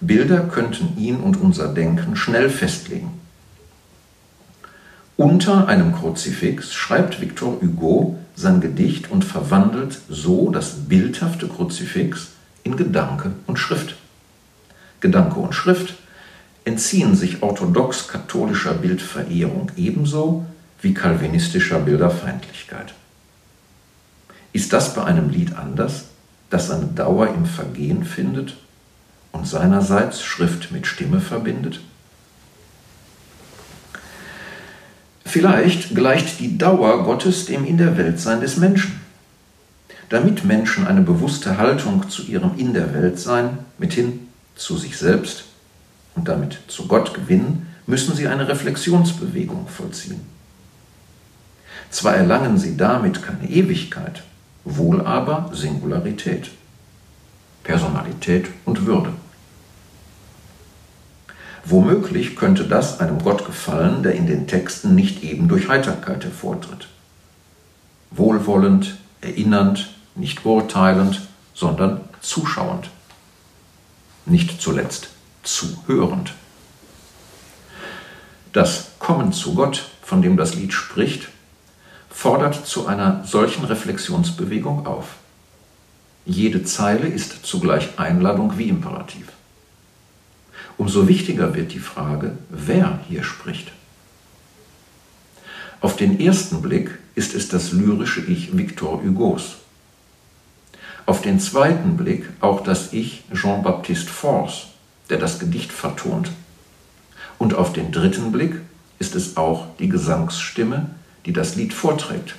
Bilder 0.00 0.40
könnten 0.40 0.96
ihn 0.98 1.16
und 1.16 1.36
unser 1.36 1.68
Denken 1.68 2.16
schnell 2.16 2.50
festlegen. 2.50 3.12
Unter 5.16 5.68
einem 5.68 5.94
Kruzifix 5.94 6.72
schreibt 6.72 7.20
Victor 7.20 7.60
Hugo 7.60 8.18
sein 8.34 8.60
Gedicht 8.60 9.10
und 9.10 9.24
verwandelt 9.24 9.98
so 10.08 10.50
das 10.50 10.88
bildhafte 10.88 11.46
Kruzifix 11.46 12.31
in 12.64 12.76
Gedanke 12.76 13.32
und 13.46 13.58
Schrift. 13.58 13.96
Gedanke 15.00 15.40
und 15.40 15.54
Schrift 15.54 15.94
entziehen 16.64 17.16
sich 17.16 17.42
orthodox-katholischer 17.42 18.74
Bildverehrung 18.74 19.70
ebenso 19.76 20.46
wie 20.80 20.94
kalvinistischer 20.94 21.80
Bilderfeindlichkeit. 21.80 22.94
Ist 24.52 24.72
das 24.72 24.94
bei 24.94 25.04
einem 25.04 25.30
Lied 25.30 25.56
anders, 25.56 26.04
das 26.50 26.68
seine 26.68 26.86
Dauer 26.86 27.28
im 27.28 27.46
Vergehen 27.46 28.04
findet 28.04 28.56
und 29.32 29.46
seinerseits 29.46 30.22
Schrift 30.22 30.70
mit 30.70 30.86
Stimme 30.86 31.20
verbindet? 31.20 31.80
Vielleicht 35.24 35.94
gleicht 35.94 36.40
die 36.40 36.58
Dauer 36.58 37.04
Gottes 37.04 37.46
dem 37.46 37.64
In 37.64 37.78
der 37.78 37.96
Weltsein 37.96 38.42
des 38.42 38.58
Menschen. 38.58 39.01
Damit 40.12 40.44
Menschen 40.44 40.86
eine 40.86 41.00
bewusste 41.00 41.56
Haltung 41.56 42.10
zu 42.10 42.24
ihrem 42.24 42.58
In 42.58 42.74
der 42.74 42.92
Weltsein 42.92 43.60
mithin 43.78 44.28
zu 44.54 44.76
sich 44.76 44.98
selbst 44.98 45.44
und 46.14 46.28
damit 46.28 46.58
zu 46.68 46.86
Gott 46.86 47.14
gewinnen, 47.14 47.66
müssen 47.86 48.14
sie 48.14 48.28
eine 48.28 48.46
Reflexionsbewegung 48.46 49.68
vollziehen. 49.68 50.20
Zwar 51.88 52.14
erlangen 52.14 52.58
sie 52.58 52.76
damit 52.76 53.22
keine 53.22 53.48
Ewigkeit, 53.48 54.22
wohl 54.64 55.00
aber 55.00 55.50
Singularität, 55.54 56.50
Personalität 57.62 58.48
und 58.66 58.84
Würde. 58.84 59.14
Womöglich 61.64 62.36
könnte 62.36 62.64
das 62.64 63.00
einem 63.00 63.18
Gott 63.20 63.46
gefallen, 63.46 64.02
der 64.02 64.14
in 64.14 64.26
den 64.26 64.46
Texten 64.46 64.94
nicht 64.94 65.24
eben 65.24 65.48
durch 65.48 65.68
Heiterkeit 65.68 66.22
hervortritt. 66.22 66.88
Wohlwollend, 68.10 68.98
erinnernd, 69.22 69.88
nicht 70.14 70.44
urteilend, 70.44 71.22
sondern 71.54 72.00
zuschauend. 72.20 72.90
Nicht 74.26 74.60
zuletzt 74.60 75.08
zuhörend. 75.42 76.34
Das 78.52 78.90
Kommen 78.98 79.32
zu 79.32 79.54
Gott, 79.54 79.88
von 80.02 80.22
dem 80.22 80.36
das 80.36 80.54
Lied 80.54 80.72
spricht, 80.72 81.28
fordert 82.10 82.66
zu 82.66 82.86
einer 82.86 83.24
solchen 83.24 83.64
Reflexionsbewegung 83.64 84.86
auf. 84.86 85.16
Jede 86.24 86.62
Zeile 86.62 87.08
ist 87.08 87.44
zugleich 87.44 87.98
Einladung 87.98 88.58
wie 88.58 88.68
Imperativ. 88.68 89.28
Umso 90.76 91.08
wichtiger 91.08 91.54
wird 91.54 91.72
die 91.72 91.80
Frage, 91.80 92.36
wer 92.48 93.00
hier 93.08 93.24
spricht. 93.24 93.72
Auf 95.80 95.96
den 95.96 96.20
ersten 96.20 96.62
Blick 96.62 96.96
ist 97.14 97.34
es 97.34 97.48
das 97.48 97.72
lyrische 97.72 98.20
Ich 98.20 98.56
Victor 98.56 99.02
Hugos. 99.02 99.56
Auf 101.06 101.22
den 101.22 101.40
zweiten 101.40 101.96
Blick 101.96 102.28
auch 102.40 102.62
das 102.62 102.92
Ich 102.92 103.24
Jean-Baptiste 103.32 104.10
Force, 104.10 104.68
der 105.10 105.18
das 105.18 105.38
Gedicht 105.38 105.72
vertont. 105.72 106.30
Und 107.38 107.54
auf 107.54 107.72
den 107.72 107.90
dritten 107.90 108.32
Blick 108.32 108.60
ist 108.98 109.14
es 109.16 109.36
auch 109.36 109.66
die 109.78 109.88
Gesangsstimme 109.88 110.90
die 111.26 111.32
das 111.32 111.56
Lied 111.56 111.72
vorträgt. 111.72 112.34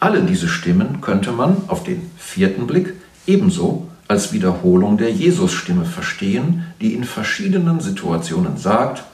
Alle 0.00 0.22
diese 0.22 0.48
Stimmen 0.48 1.00
könnte 1.00 1.32
man 1.32 1.68
auf 1.68 1.84
den 1.84 2.10
vierten 2.16 2.66
Blick 2.66 2.94
ebenso 3.26 3.88
als 4.08 4.32
Wiederholung 4.32 4.98
der 4.98 5.10
Jesus-Stimme 5.10 5.84
verstehen, 5.84 6.66
die 6.80 6.94
in 6.94 7.04
verschiedenen 7.04 7.80
Situationen 7.80 8.56
sagt, 8.56 9.04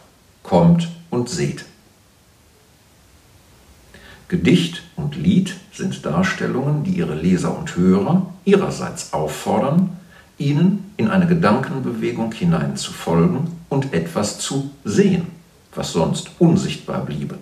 kommt 0.43 0.89
und 1.11 1.29
seht. 1.29 1.65
Gedicht 4.29 4.83
und 4.97 5.17
Lied 5.17 5.57
sind 5.73 6.05
Darstellungen, 6.05 6.85
die 6.85 6.93
ihre 6.93 7.15
Leser 7.15 7.57
und 7.57 7.77
Hörer 7.77 8.27
ihrerseits 8.45 9.13
auffordern, 9.13 9.97
ihnen 10.37 10.93
in 10.97 11.09
eine 11.09 11.27
Gedankenbewegung 11.27 12.33
hinein 12.33 12.77
zu 12.77 12.93
folgen 12.93 13.57
und 13.69 13.93
etwas 13.93 14.39
zu 14.39 14.71
sehen 14.85 15.39
was 15.79 15.93
sonst 15.93 16.31
unsichtbar 16.39 17.05
bliebe. 17.05 17.39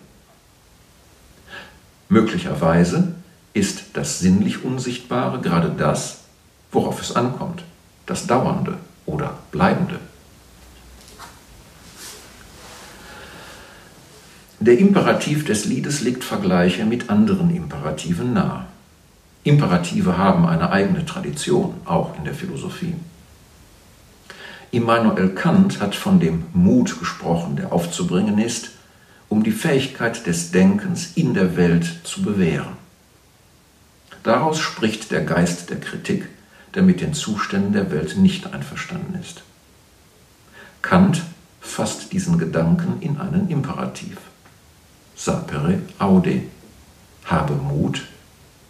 Möglicherweise 2.08 3.14
ist 3.54 3.84
das 3.94 4.20
sinnlich 4.20 4.62
Unsichtbare 4.62 5.40
gerade 5.40 5.70
das, 5.70 6.18
worauf 6.70 7.00
es 7.00 7.16
ankommt, 7.16 7.64
das 8.04 8.26
Dauernde 8.26 8.76
oder 9.06 9.38
Bleibende. 9.50 9.98
Der 14.58 14.78
Imperativ 14.78 15.44
des 15.44 15.66
Liedes 15.66 16.00
legt 16.00 16.24
Vergleiche 16.24 16.86
mit 16.86 17.10
anderen 17.10 17.54
Imperativen 17.54 18.32
nahe. 18.32 18.64
Imperative 19.44 20.16
haben 20.16 20.46
eine 20.46 20.70
eigene 20.70 21.04
Tradition, 21.04 21.74
auch 21.84 22.16
in 22.16 22.24
der 22.24 22.34
Philosophie. 22.34 22.94
Immanuel 24.70 25.28
Kant 25.34 25.80
hat 25.80 25.94
von 25.94 26.20
dem 26.20 26.44
Mut 26.54 26.98
gesprochen, 26.98 27.56
der 27.56 27.70
aufzubringen 27.70 28.38
ist, 28.38 28.70
um 29.28 29.42
die 29.42 29.52
Fähigkeit 29.52 30.26
des 30.26 30.52
Denkens 30.52 31.12
in 31.14 31.34
der 31.34 31.56
Welt 31.56 32.00
zu 32.04 32.22
bewähren. 32.22 32.76
Daraus 34.22 34.58
spricht 34.58 35.10
der 35.10 35.22
Geist 35.22 35.68
der 35.68 35.80
Kritik, 35.80 36.28
der 36.74 36.82
mit 36.82 37.02
den 37.02 37.12
Zuständen 37.12 37.74
der 37.74 37.90
Welt 37.90 38.16
nicht 38.16 38.52
einverstanden 38.52 39.18
ist. 39.20 39.42
Kant 40.80 41.22
fasst 41.60 42.12
diesen 42.12 42.38
Gedanken 42.38 43.00
in 43.00 43.18
einen 43.18 43.50
Imperativ. 43.50 44.16
Sapere 45.26 45.80
aude. 45.98 46.42
Habe 47.24 47.54
Mut, 47.54 48.02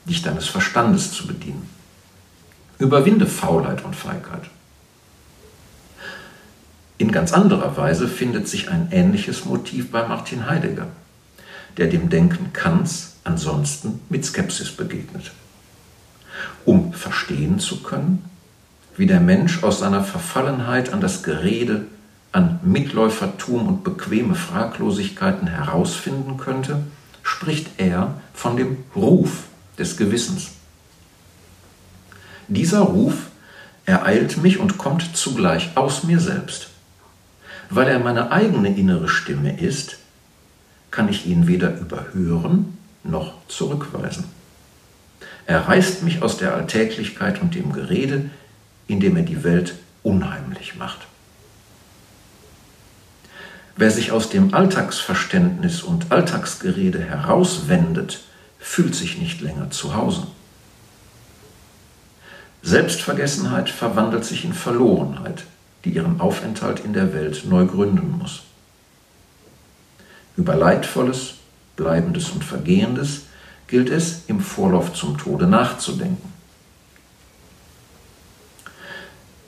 dich 0.07 0.23
deines 0.23 0.47
Verstandes 0.47 1.13
zu 1.13 1.27
bedienen. 1.27 1.69
Überwinde 2.79 3.27
Faulheit 3.27 3.85
und 3.85 3.95
Feigheit. 3.95 4.45
In 6.97 7.13
ganz 7.13 7.35
anderer 7.35 7.77
Weise 7.77 8.09
findet 8.09 8.49
sich 8.49 8.71
ein 8.71 8.89
ähnliches 8.91 9.45
Motiv 9.45 9.91
bei 9.91 10.09
Martin 10.09 10.49
Heidegger, 10.49 10.87
der 11.77 11.89
dem 11.89 12.09
Denken 12.09 12.55
Kants 12.55 13.17
ansonsten 13.25 14.01
mit 14.09 14.25
Skepsis 14.25 14.71
begegnet. 14.71 15.33
Um 16.65 16.95
verstehen 16.95 17.59
zu 17.59 17.83
können, 17.83 18.25
wie 18.97 19.07
der 19.07 19.21
Mensch 19.21 19.63
aus 19.63 19.81
seiner 19.81 20.03
Verfallenheit 20.03 20.95
an 20.95 21.03
das 21.03 21.23
Gerede, 21.23 21.85
an 22.37 22.61
Mitläufertum 22.63 23.67
und 23.67 23.83
bequeme 23.83 24.35
Fraglosigkeiten 24.35 25.49
herausfinden 25.49 26.37
könnte, 26.37 26.83
spricht 27.23 27.69
er 27.79 28.21
von 28.35 28.59
dem 28.59 28.77
Ruf 28.95 29.45
des 29.79 29.97
Gewissens. 29.97 30.51
Dieser 32.49 32.81
Ruf 32.81 33.15
ereilt 33.87 34.37
mich 34.37 34.59
und 34.59 34.77
kommt 34.77 35.17
zugleich 35.17 35.79
aus 35.79 36.05
mir 36.05 36.21
selbst. 36.21 36.69
Weil 37.71 37.89
er 37.89 38.01
meine 38.01 38.31
eigene 38.31 38.77
innere 38.77 39.09
Stimme 39.09 39.59
ist, 39.59 39.97
kann 40.91 41.09
ich 41.09 41.25
ihn 41.25 41.47
weder 41.47 41.81
überhören 41.81 42.77
noch 43.03 43.33
zurückweisen. 43.49 44.25
Er 45.47 45.67
reißt 45.69 46.03
mich 46.03 46.21
aus 46.21 46.37
der 46.37 46.55
Alltäglichkeit 46.55 47.41
und 47.41 47.55
dem 47.55 47.73
Gerede, 47.73 48.29
indem 48.89 49.17
er 49.17 49.23
die 49.23 49.43
Welt 49.43 49.75
unheimlich 50.03 50.77
macht. 50.77 51.07
Wer 53.77 53.91
sich 53.91 54.11
aus 54.11 54.31
dem 54.31 54.55
Alltagsverständnis 54.55 55.83
und 55.83 56.11
Alltagsgerede 56.11 56.99
herauswendet, 56.99 58.21
fühlt 58.59 58.95
sich 58.95 59.19
nicht 59.19 59.43
länger 59.43 59.71
zu 59.71 59.95
Hause. 59.95 60.27
Selbstvergessenheit 62.63 63.69
verwandelt 63.69 64.25
sich 64.25 64.45
in 64.47 64.55
Verlorenheit, 64.55 65.45
die 65.85 65.91
ihren 65.91 66.21
Aufenthalt 66.21 66.81
in 66.81 66.95
der 66.95 67.13
Welt 67.13 67.45
neu 67.45 67.67
gründen 67.67 68.17
muss. 68.19 68.45
Über 70.37 70.57
Leidvolles, 70.57 71.35
Bleibendes 71.77 72.31
und 72.31 72.45
Vergehendes 72.45 73.23
gilt 73.67 73.91
es, 73.91 74.23
im 74.27 74.41
Vorlauf 74.41 74.95
zum 74.95 75.19
Tode 75.19 75.47
nachzudenken. 75.47 76.33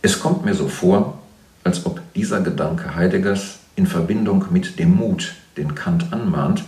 Es 0.03 0.21
kommt 0.21 0.45
mir 0.45 0.55
so 0.55 0.69
vor, 0.69 1.19
als 1.65 1.87
ob 1.87 2.01
dieser 2.15 2.41
Gedanke 2.41 2.95
Heideggers 2.95 3.59
in 3.79 3.87
Verbindung 3.87 4.47
mit 4.51 4.81
dem 4.81 4.97
Mut, 4.97 5.37
den 5.57 5.77
Kant 5.77 6.13
anmahnt, 6.13 6.65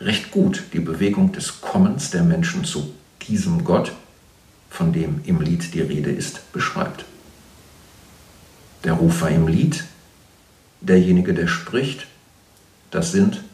recht 0.00 0.32
gut 0.32 0.64
die 0.72 0.80
Bewegung 0.80 1.30
des 1.30 1.60
Kommens 1.60 2.10
der 2.10 2.24
Menschen 2.24 2.64
zu 2.64 2.92
diesem 3.28 3.62
Gott, 3.62 3.92
von 4.68 4.92
dem 4.92 5.20
im 5.24 5.40
Lied 5.40 5.72
die 5.72 5.80
Rede 5.80 6.10
ist, 6.10 6.52
beschreibt 6.52 7.04
der 8.82 8.94
Rufer 8.94 9.28
im 9.30 9.46
Lied, 9.46 9.84
derjenige, 10.80 11.32
der 11.32 11.46
spricht, 11.46 12.08
das 12.90 13.12
sind 13.12 13.44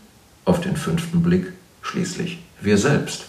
auf 0.47 0.63
den 0.63 0.75
fünften 0.75 1.23
Blick 1.23 1.53
schließlich 1.83 2.39
wir 2.63 2.79
selbst. 2.79 3.27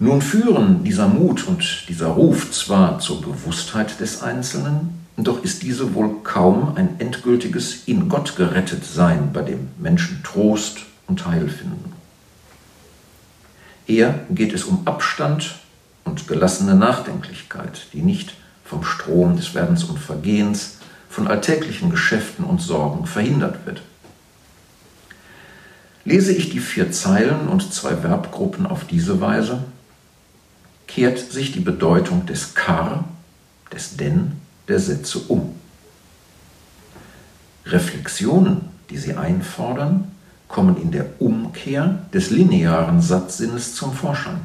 Nun 0.00 0.22
führen 0.22 0.84
dieser 0.84 1.08
Mut 1.08 1.46
und 1.48 1.88
dieser 1.88 2.06
Ruf 2.06 2.52
zwar 2.52 3.00
zur 3.00 3.20
Bewusstheit 3.20 3.98
des 3.98 4.22
Einzelnen, 4.22 5.06
doch 5.16 5.42
ist 5.42 5.64
diese 5.64 5.94
wohl 5.94 6.22
kaum 6.22 6.76
ein 6.76 7.00
endgültiges 7.00 7.82
in 7.86 8.08
Gott 8.08 8.36
gerettet 8.36 8.84
Sein, 8.84 9.32
bei 9.32 9.42
dem 9.42 9.68
Menschen 9.76 10.22
Trost 10.22 10.78
und 11.08 11.26
Heil 11.26 11.48
finden. 11.48 11.92
Eher 13.88 14.20
geht 14.30 14.52
es 14.52 14.64
um 14.64 14.86
Abstand 14.86 15.56
und 16.04 16.28
gelassene 16.28 16.76
Nachdenklichkeit, 16.76 17.88
die 17.92 18.02
nicht 18.02 18.34
vom 18.64 18.84
Strom 18.84 19.36
des 19.36 19.54
Werdens 19.54 19.82
und 19.82 19.98
Vergehens, 19.98 20.76
von 21.08 21.26
alltäglichen 21.26 21.90
Geschäften 21.90 22.44
und 22.44 22.62
Sorgen 22.62 23.06
verhindert 23.06 23.66
wird. 23.66 23.82
Lese 26.04 26.32
ich 26.32 26.50
die 26.50 26.60
vier 26.60 26.92
Zeilen 26.92 27.48
und 27.48 27.72
zwei 27.72 27.96
Verbgruppen 27.96 28.66
auf 28.66 28.84
diese 28.84 29.20
Weise, 29.20 29.64
kehrt 30.88 31.18
sich 31.18 31.52
die 31.52 31.60
Bedeutung 31.60 32.26
des 32.26 32.54
Kar, 32.54 33.04
des 33.72 33.96
Denn, 33.96 34.32
der 34.66 34.80
Sätze 34.80 35.20
um. 35.28 35.54
Reflexionen, 37.66 38.62
die 38.90 38.98
sie 38.98 39.14
einfordern, 39.14 40.10
kommen 40.48 40.80
in 40.80 40.90
der 40.90 41.06
Umkehr 41.20 42.06
des 42.12 42.30
linearen 42.30 43.00
Satzsinnes 43.00 43.74
zum 43.74 43.92
Vorschein. 43.92 44.40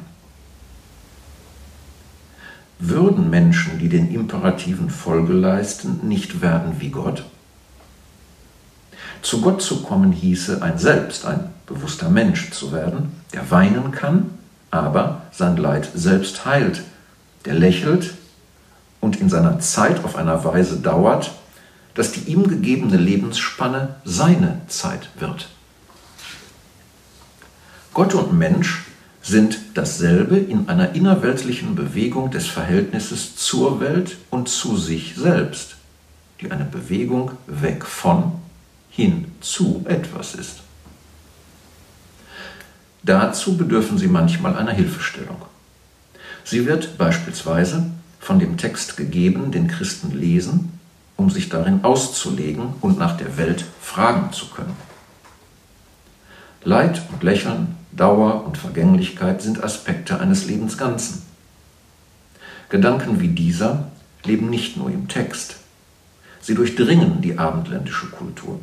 Würden 2.78 3.30
Menschen, 3.30 3.78
die 3.78 3.88
den 3.88 4.14
Imperativen 4.14 4.90
Folge 4.90 5.32
leisten, 5.32 6.06
nicht 6.06 6.42
werden 6.42 6.80
wie 6.80 6.90
Gott? 6.90 7.24
Zu 9.22 9.40
Gott 9.40 9.62
zu 9.62 9.82
kommen 9.82 10.12
hieße, 10.12 10.60
ein 10.60 10.76
Selbst, 10.76 11.24
ein 11.24 11.48
bewusster 11.66 12.10
Mensch 12.10 12.50
zu 12.50 12.72
werden, 12.72 13.12
der 13.32 13.50
weinen 13.50 13.90
kann, 13.90 14.30
aber 14.74 15.22
sein 15.30 15.56
Leid 15.56 15.88
selbst 15.94 16.44
heilt, 16.44 16.82
der 17.44 17.54
lächelt 17.54 18.14
und 19.00 19.20
in 19.20 19.28
seiner 19.28 19.60
Zeit 19.60 20.04
auf 20.04 20.16
einer 20.16 20.44
Weise 20.44 20.76
dauert, 20.76 21.32
dass 21.94 22.12
die 22.12 22.30
ihm 22.32 22.48
gegebene 22.48 22.96
Lebensspanne 22.96 23.96
seine 24.04 24.60
Zeit 24.66 25.08
wird. 25.18 25.48
Gott 27.92 28.14
und 28.14 28.36
Mensch 28.36 28.84
sind 29.22 29.58
dasselbe 29.74 30.36
in 30.36 30.68
einer 30.68 30.94
innerweltlichen 30.94 31.76
Bewegung 31.76 32.30
des 32.30 32.46
Verhältnisses 32.46 33.36
zur 33.36 33.80
Welt 33.80 34.16
und 34.30 34.48
zu 34.48 34.76
sich 34.76 35.14
selbst, 35.16 35.76
die 36.40 36.50
eine 36.50 36.64
Bewegung 36.64 37.30
weg 37.46 37.86
von 37.86 38.32
hin 38.90 39.30
zu 39.40 39.84
etwas 39.88 40.34
ist. 40.34 40.63
Dazu 43.04 43.58
bedürfen 43.58 43.98
sie 43.98 44.08
manchmal 44.08 44.56
einer 44.56 44.72
Hilfestellung. 44.72 45.42
Sie 46.42 46.66
wird 46.66 46.96
beispielsweise 46.96 47.90
von 48.18 48.38
dem 48.38 48.56
Text 48.56 48.96
gegeben, 48.96 49.50
den 49.50 49.68
Christen 49.68 50.10
lesen, 50.18 50.78
um 51.16 51.28
sich 51.28 51.50
darin 51.50 51.84
auszulegen 51.84 52.74
und 52.80 52.98
nach 52.98 53.16
der 53.16 53.36
Welt 53.36 53.66
fragen 53.80 54.32
zu 54.32 54.46
können. 54.46 54.74
Leid 56.64 57.02
und 57.12 57.22
Lächeln, 57.22 57.76
Dauer 57.92 58.44
und 58.46 58.56
Vergänglichkeit 58.56 59.42
sind 59.42 59.62
Aspekte 59.62 60.18
eines 60.18 60.46
Lebensganzen. 60.46 61.22
Gedanken 62.70 63.20
wie 63.20 63.28
dieser 63.28 63.90
leben 64.24 64.48
nicht 64.48 64.78
nur 64.78 64.90
im 64.90 65.08
Text, 65.08 65.56
sie 66.40 66.54
durchdringen 66.54 67.20
die 67.20 67.38
abendländische 67.38 68.06
Kultur. 68.06 68.60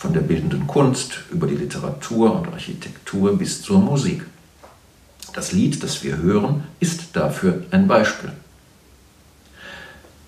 Von 0.00 0.14
der 0.14 0.22
bildenden 0.22 0.66
Kunst 0.66 1.24
über 1.30 1.46
die 1.46 1.56
Literatur 1.56 2.34
und 2.34 2.48
Architektur 2.54 3.36
bis 3.36 3.60
zur 3.60 3.80
Musik. 3.80 4.24
Das 5.34 5.52
Lied, 5.52 5.82
das 5.82 6.02
wir 6.02 6.16
hören, 6.16 6.64
ist 6.80 7.08
dafür 7.12 7.64
ein 7.70 7.86
Beispiel. 7.86 8.32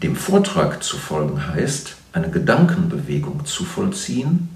Dem 0.02 0.14
Vortrag 0.14 0.82
zu 0.82 0.98
folgen 0.98 1.48
heißt, 1.54 1.96
eine 2.12 2.28
Gedankenbewegung 2.28 3.46
zu 3.46 3.64
vollziehen, 3.64 4.50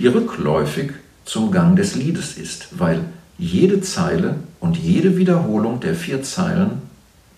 die 0.00 0.06
rückläufig 0.06 0.92
zum 1.24 1.50
Gang 1.50 1.74
des 1.74 1.94
Liedes 1.94 2.36
ist, 2.36 2.68
weil 2.72 3.06
jede 3.38 3.80
Zeile 3.80 4.36
und 4.60 4.76
jede 4.76 5.16
Wiederholung 5.16 5.80
der 5.80 5.94
vier 5.94 6.22
Zeilen 6.22 6.82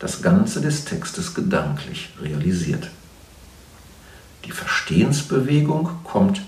das 0.00 0.20
Ganze 0.20 0.60
des 0.60 0.84
Textes 0.84 1.32
gedanklich 1.32 2.08
realisiert. 2.20 2.90
Die 4.46 4.50
Verstehensbewegung 4.50 5.90
kommt 6.02 6.42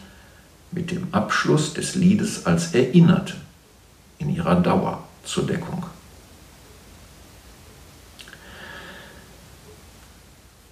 mit 0.73 0.91
dem 0.91 1.09
Abschluss 1.13 1.75
des 1.75 1.95
Liedes 1.95 2.47
als 2.47 2.75
Erinnerte 2.75 3.35
in 4.19 4.35
ihrer 4.35 4.57
Dauer 4.57 5.05
zur 5.25 5.47
Deckung. 5.47 5.85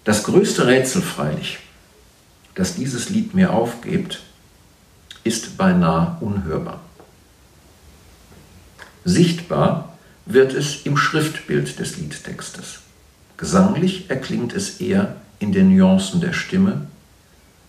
Das 0.04 0.24
größte 0.24 0.66
Rätsel 0.66 1.02
freilich, 1.02 1.58
das 2.54 2.74
dieses 2.74 3.10
Lied 3.10 3.34
mir 3.34 3.52
aufgibt, 3.52 4.22
ist 5.22 5.56
beinahe 5.58 6.16
unhörbar. 6.20 6.80
Sichtbar 9.04 9.96
wird 10.26 10.54
es 10.54 10.82
im 10.84 10.96
Schriftbild 10.96 11.78
des 11.78 11.98
Liedtextes. 11.98 12.80
Gesanglich 13.36 14.10
erklingt 14.10 14.54
es 14.54 14.80
eher 14.80 15.16
in 15.38 15.52
den 15.52 15.74
Nuancen 15.74 16.20
der 16.20 16.32
Stimme 16.32 16.86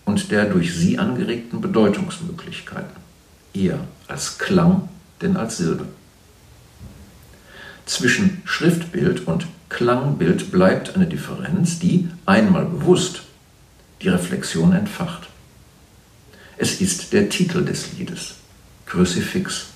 und 0.04 0.30
der 0.30 0.46
durch 0.46 0.74
sie 0.74 0.98
angeregten 0.98 1.60
Bedeutungsmöglichkeiten, 1.60 2.96
eher 3.54 3.78
als 4.08 4.38
Klang 4.38 4.88
denn 5.20 5.36
als 5.36 5.56
Silbe. 5.56 5.86
Zwischen 7.86 8.42
Schriftbild 8.44 9.26
und 9.26 9.46
Klangbild 9.68 10.50
bleibt 10.50 10.94
eine 10.94 11.06
Differenz, 11.06 11.78
die, 11.78 12.08
einmal 12.26 12.64
bewusst, 12.64 13.22
die 14.02 14.08
Reflexion 14.08 14.72
entfacht. 14.72 15.28
Es 16.56 16.80
ist 16.80 17.12
der 17.12 17.28
Titel 17.28 17.64
des 17.64 17.92
Liedes, 17.96 18.34
Kruzifix 18.86 19.66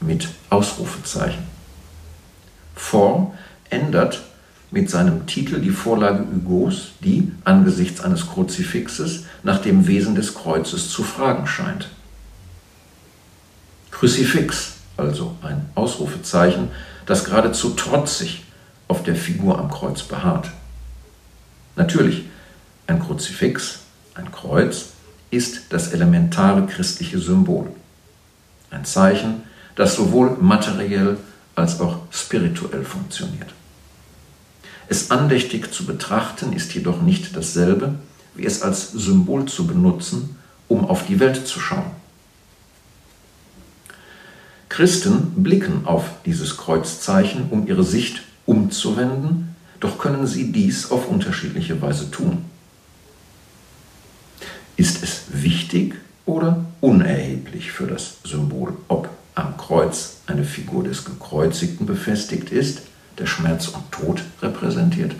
mit 0.00 0.28
Ausrufezeichen. 0.48 1.42
Form 2.74 3.34
ändert 3.68 4.22
mit 4.70 4.88
seinem 4.88 5.26
Titel 5.26 5.60
die 5.60 5.70
Vorlage 5.70 6.24
Hugos, 6.32 6.92
die 7.02 7.32
angesichts 7.44 8.00
eines 8.00 8.28
Kruzifixes 8.28 9.24
nach 9.42 9.58
dem 9.58 9.86
Wesen 9.86 10.14
des 10.14 10.34
Kreuzes 10.34 10.90
zu 10.90 11.02
fragen 11.02 11.46
scheint. 11.46 11.88
Kruzifix, 13.90 14.74
also 14.96 15.36
ein 15.42 15.68
Ausrufezeichen, 15.74 16.68
das 17.06 17.24
geradezu 17.24 17.70
trotzig 17.70 18.44
auf 18.86 19.02
der 19.02 19.16
Figur 19.16 19.58
am 19.58 19.70
Kreuz 19.70 20.02
beharrt. 20.02 20.50
Natürlich, 21.76 22.24
ein 22.86 23.00
Kruzifix, 23.00 23.80
ein 24.14 24.30
Kreuz, 24.30 24.90
ist 25.30 25.62
das 25.70 25.92
elementare 25.92 26.66
christliche 26.66 27.18
Symbol. 27.18 27.68
Ein 28.70 28.84
Zeichen, 28.84 29.42
das 29.76 29.94
sowohl 29.94 30.36
materiell 30.40 31.16
als 31.54 31.80
auch 31.80 31.98
spirituell 32.10 32.84
funktioniert. 32.84 33.48
Es 34.90 35.12
andächtig 35.12 35.72
zu 35.72 35.86
betrachten 35.86 36.52
ist 36.52 36.74
jedoch 36.74 37.00
nicht 37.00 37.36
dasselbe, 37.36 37.94
wie 38.34 38.44
es 38.44 38.62
als 38.62 38.90
Symbol 38.90 39.44
zu 39.44 39.68
benutzen, 39.68 40.36
um 40.66 40.84
auf 40.84 41.06
die 41.06 41.20
Welt 41.20 41.46
zu 41.46 41.60
schauen. 41.60 41.92
Christen 44.68 45.44
blicken 45.44 45.86
auf 45.86 46.06
dieses 46.26 46.56
Kreuzzeichen, 46.56 47.50
um 47.50 47.68
ihre 47.68 47.84
Sicht 47.84 48.22
umzuwenden, 48.46 49.54
doch 49.78 49.96
können 49.96 50.26
sie 50.26 50.50
dies 50.50 50.90
auf 50.90 51.06
unterschiedliche 51.08 51.80
Weise 51.80 52.10
tun. 52.10 52.44
Ist 54.76 55.04
es 55.04 55.22
wichtig 55.28 55.94
oder 56.26 56.64
unerheblich 56.80 57.70
für 57.70 57.86
das 57.86 58.16
Symbol, 58.24 58.76
ob 58.88 59.08
am 59.36 59.56
Kreuz 59.56 60.16
eine 60.26 60.42
Figur 60.42 60.82
des 60.82 61.04
Gekreuzigten 61.04 61.86
befestigt 61.86 62.50
ist, 62.50 62.82
der 63.18 63.26
Schmerz 63.26 63.68
und 63.68 63.90
Tod 63.90 64.22
repräsentiert? 64.42 65.14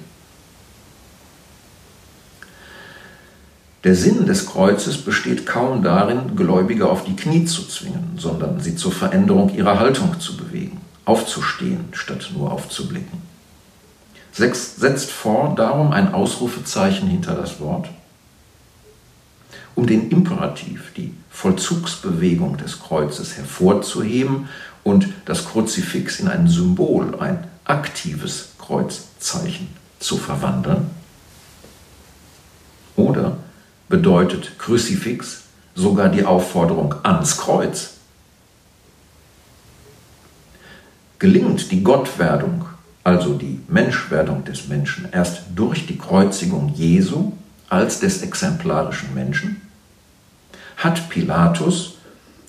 Der 3.83 3.95
Sinn 3.95 4.27
des 4.27 4.45
Kreuzes 4.45 4.99
besteht 4.99 5.47
kaum 5.47 5.83
darin, 5.83 6.37
Gläubige 6.37 6.91
auf 6.91 7.05
die 7.05 7.17
Knie 7.17 7.47
zu 7.47 7.67
zwingen, 7.67 8.19
sondern 8.19 8.61
sie 8.61 8.77
zur 8.77 8.93
Veränderung 8.93 9.55
ihrer 9.55 9.81
Haltung 9.81 10.21
zu 10.21 10.37
bewegen, 10.37 10.79
aufzustehen, 11.07 11.87
statt 11.93 12.31
nur 12.35 12.53
aufzublicken. 12.53 13.23
Setzt 14.33 15.11
vor 15.11 15.55
darum 15.57 15.93
ein 15.93 16.13
Ausrufezeichen 16.13 17.09
hinter 17.09 17.35
das 17.35 17.59
Wort, 17.59 17.89
um 19.75 19.87
den 19.87 20.11
Imperativ, 20.11 20.93
die 20.95 21.15
Vollzugsbewegung 21.31 22.59
des 22.59 22.81
Kreuzes 22.81 23.39
hervorzuheben 23.39 24.51
und 24.85 25.09
das 25.25 25.47
Kruzifix 25.47 26.21
in 26.21 26.29
ein 26.29 26.49
Symbol, 26.49 27.19
ein 27.19 27.45
aktives 27.71 28.49
Kreuzzeichen 28.59 29.69
zu 30.01 30.17
verwandeln? 30.17 30.91
Oder 32.97 33.37
bedeutet 33.89 34.59
Kruzifix 34.59 35.43
sogar 35.75 36.09
die 36.09 36.25
Aufforderung 36.25 36.97
ans 37.05 37.37
Kreuz? 37.37 37.93
Gelingt 41.21 41.71
die 41.71 41.85
Gottwerdung, 41.85 42.65
also 43.05 43.35
die 43.35 43.61
Menschwerdung 43.69 44.45
des 44.45 44.67
Menschen, 44.67 45.09
erst 45.13 45.43
durch 45.55 45.87
die 45.87 45.97
Kreuzigung 45.97 46.75
Jesu 46.75 47.33
als 47.69 48.01
des 48.01 48.23
exemplarischen 48.23 49.15
Menschen? 49.15 49.61
Hat 50.77 51.09
Pilatus, 51.09 51.95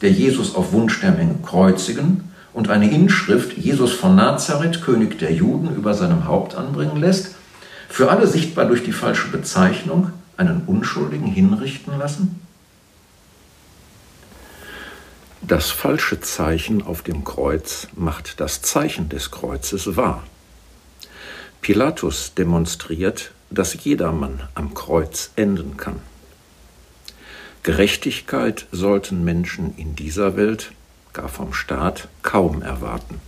der 0.02 0.12
Jesus 0.12 0.56
auf 0.56 0.72
Wunsch 0.72 1.00
der 1.02 1.12
Menge 1.12 1.36
kreuzigen 1.46 2.31
und 2.54 2.70
eine 2.70 2.90
Inschrift 2.92 3.58
Jesus 3.58 3.94
von 3.94 4.16
Nazareth, 4.16 4.82
König 4.82 5.20
der 5.20 5.32
Juden, 5.32 5.76
über 5.76 5.94
seinem 5.94 6.26
Haupt 6.26 6.56
anbringen 6.56 6.98
lässt, 6.98 7.36
für 7.90 8.10
alle 8.10 8.28
sichtbar 8.28 8.66
durch 8.66 8.84
die 8.84 8.92
falsche 8.94 9.30
Bezeichnung 9.30 10.12
einen 10.38 10.64
Unschuldigen 10.66 11.28
hinrichten 11.28 11.98
lassen? 11.98 12.42
Das 15.42 15.72
falsche 15.72 16.22
Zeichen 16.22 16.82
auf 16.82 17.02
dem 17.02 17.24
Kreuz 17.24 17.88
macht 17.96 18.40
das 18.40 18.62
Zeichen 18.62 19.10
des 19.10 19.32
Kreuzes 19.32 19.98
wahr. 19.98 20.24
Pilatus 21.62 22.34
demonstriert, 22.34 23.32
dass 23.50 23.84
jedermann 23.84 24.42
am 24.56 24.74
Kreuz 24.74 25.32
enden 25.36 25.78
kann. 25.78 26.00
Gerechtigkeit 27.64 28.66
sollten 28.72 29.24
Menschen 29.24 29.76
in 29.78 29.96
dieser 29.96 30.36
Welt 30.38 30.72
gar 31.13 31.30
vom 31.30 31.54
Staat 31.54 32.08
kaum 32.21 32.62
erwarten. 32.62 33.19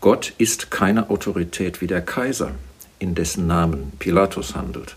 Gott 0.00 0.32
ist 0.38 0.70
keine 0.70 1.10
Autorität 1.10 1.80
wie 1.80 1.88
der 1.88 2.02
Kaiser, 2.02 2.52
in 2.98 3.14
dessen 3.14 3.46
Namen 3.46 3.92
Pilatus 3.98 4.54
handelt. 4.54 4.96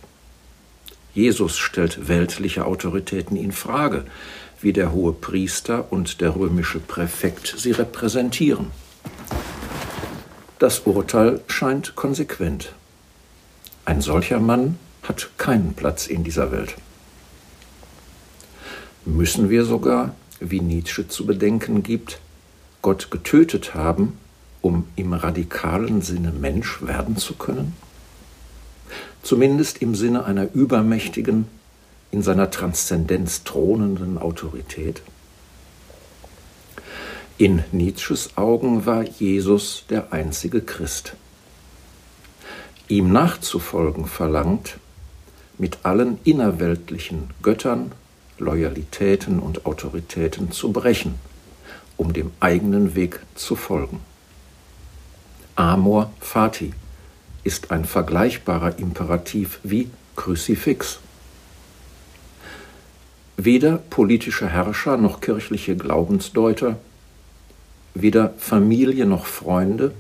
Jesus 1.14 1.58
stellt 1.58 2.08
weltliche 2.08 2.66
Autoritäten 2.66 3.36
in 3.36 3.52
Frage, 3.52 4.06
wie 4.62 4.74
der 4.74 4.92
hohe 4.92 5.12
Priester 5.12 5.92
und 5.92 6.22
der 6.22 6.36
römische 6.36 6.80
Präfekt 6.80 7.56
sie 7.58 7.72
repräsentieren. 7.72 8.68
Das 10.60 10.82
Urteil 10.82 11.42
scheint 11.48 11.96
konsequent. 11.96 12.74
Ein 13.84 14.02
solcher 14.02 14.40
Mann 14.40 14.78
hat 15.02 15.32
keinen 15.38 15.74
Platz 15.74 16.06
in 16.06 16.24
dieser 16.24 16.52
Welt. 16.52 16.76
Müssen 19.04 19.50
wir 19.50 19.66
sogar 19.66 20.14
wie 20.42 20.60
Nietzsche 20.60 21.08
zu 21.08 21.26
bedenken 21.26 21.84
gibt, 21.84 22.20
Gott 22.82 23.12
getötet 23.12 23.76
haben, 23.76 24.18
um 24.62 24.88
im 24.96 25.14
radikalen 25.14 26.02
Sinne 26.02 26.32
Mensch 26.32 26.82
werden 26.82 27.16
zu 27.16 27.36
können? 27.36 27.74
Zumindest 29.24 29.82
im 29.82 29.96
Sinne 29.96 30.26
einer 30.26 30.52
übermächtigen, 30.54 31.46
in 32.10 32.22
seiner 32.22 32.50
Transzendenz 32.50 33.44
thronenden 33.44 34.18
Autorität? 34.18 35.02
In 37.38 37.64
Nietzsches 37.72 38.38
Augen 38.38 38.86
war 38.86 39.04
Jesus 39.04 39.86
der 39.90 40.12
einzige 40.12 40.62
Christ. 40.62 41.14
Ihm 42.88 43.12
nachzufolgen 43.12 44.06
verlangt, 44.06 44.78
mit 45.58 45.80
allen 45.84 46.20
innerweltlichen 46.24 47.30
Göttern 47.42 47.94
Loyalitäten 48.42 49.40
und 49.40 49.66
Autoritäten 49.66 50.52
zu 50.52 50.72
brechen, 50.72 51.16
um 51.96 52.12
dem 52.12 52.32
eigenen 52.40 52.96
Weg 52.96 53.20
zu 53.36 53.56
folgen. 53.56 54.00
Amor 55.56 56.12
fati 56.20 56.74
ist 57.44 57.72
ein 57.72 57.86
vergleichbarer 57.86 58.80
Imperativ 58.80 59.60
wie 59.64 59.90
Kruzifix. 60.16 61.00
Weder 63.38 63.78
politische 63.78 64.48
Herrscher 64.48 64.98
noch 64.98 65.22
kirchliche 65.22 65.76
Glaubensdeuter, 65.76 66.78
weder 67.94 68.34
Familie 68.38 69.06
noch 69.06 69.26
Freunde 69.26 69.94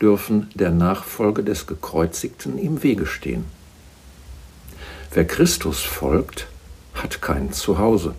dürfen 0.00 0.50
der 0.54 0.70
Nachfolge 0.70 1.42
des 1.42 1.66
Gekreuzigten 1.66 2.58
im 2.58 2.82
Wege 2.82 3.06
stehen. 3.06 3.44
Wer 5.12 5.26
Christus 5.26 5.80
folgt, 5.80 6.46
hat 7.02 7.22
kein 7.22 7.52
Zuhause. 7.52 8.14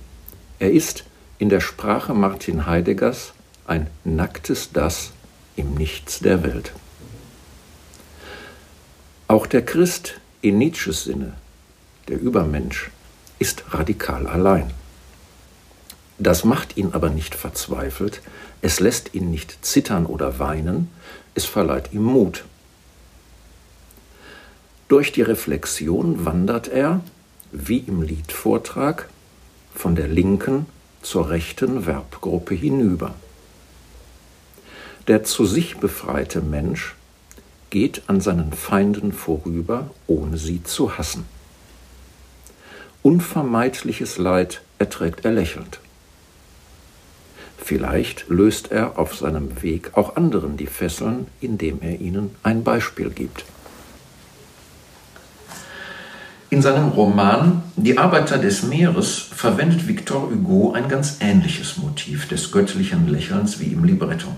Er 0.60 0.72
ist 0.72 1.06
in 1.38 1.50
der 1.50 1.62
Sprache 1.62 2.14
Martin 2.14 2.66
Heideggers 2.66 3.34
ein 3.66 3.88
nacktes 4.04 4.72
Das 4.72 5.12
im 5.56 5.76
Nichts 5.76 6.20
der 6.20 6.44
Welt. 6.44 6.74
Auch 9.28 9.46
der 9.46 9.64
Christ 9.64 10.20
in 10.42 10.58
Nietzsches 10.58 11.04
Sinne, 11.04 11.34
der 12.08 12.20
Übermensch, 12.20 12.90
ist 13.38 13.64
radikal 13.74 14.28
allein. 14.28 14.72
Das 16.18 16.44
macht 16.44 16.76
ihn 16.76 16.94
aber 16.94 17.10
nicht 17.10 17.36
verzweifelt, 17.36 18.22
es 18.62 18.80
lässt 18.80 19.14
ihn 19.14 19.32
nicht 19.32 19.66
zittern 19.66 20.06
oder 20.06 20.40
weinen, 20.40 20.90
es 21.36 21.46
verleiht 21.46 21.94
ihm 21.94 22.04
Mut. 22.04 22.44
Durch 24.90 25.12
die 25.12 25.22
Reflexion 25.22 26.26
wandert 26.26 26.68
er, 26.68 27.02
wie 27.52 27.80
im 27.80 28.02
Liedvortrag, 28.02 29.10
von 29.74 29.96
der 29.96 30.08
linken 30.08 30.66
zur 31.02 31.30
rechten 31.30 31.84
Verbgruppe 31.84 32.56
hinüber. 32.56 33.16
Der 35.08 35.24
zu 35.24 35.46
sich 35.46 35.78
befreite 35.78 36.42
Mensch 36.42 36.96
geht 37.70 38.04
an 38.08 38.22
seinen 38.22 38.54
Feinden 38.54 39.14
vorüber, 39.14 39.90
ohne 40.08 40.38
sie 40.38 40.64
zu 40.64 40.98
hassen. 40.98 41.26
Unvermeidliches 43.02 44.18
Leid 44.18 44.62
erträgt 44.78 45.24
er 45.26 45.32
lächelnd. 45.32 45.80
Vielleicht 47.58 48.28
löst 48.30 48.72
er 48.72 48.98
auf 48.98 49.16
seinem 49.16 49.62
Weg 49.62 49.92
auch 49.96 50.16
anderen 50.16 50.58
die 50.58 50.68
Fesseln, 50.68 51.28
indem 51.40 51.82
er 51.82 52.00
ihnen 52.00 52.36
ein 52.44 52.64
Beispiel 52.64 53.10
gibt. 53.10 53.46
In 56.52 56.64
seinem 56.64 56.90
Roman 56.90 57.62
Die 57.76 58.00
Arbeiter 58.00 58.40
des 58.40 58.64
Meeres 58.64 59.20
verwendet 59.20 59.88
Victor 59.88 60.32
Hugo 60.32 60.74
ein 60.74 60.90
ganz 60.90 61.18
ähnliches 61.20 61.78
Motiv 61.78 62.28
des 62.28 62.52
göttlichen 62.52 63.08
Lächelns 63.08 63.60
wie 63.60 63.68
im 63.68 63.84
Libretto. 63.84 64.30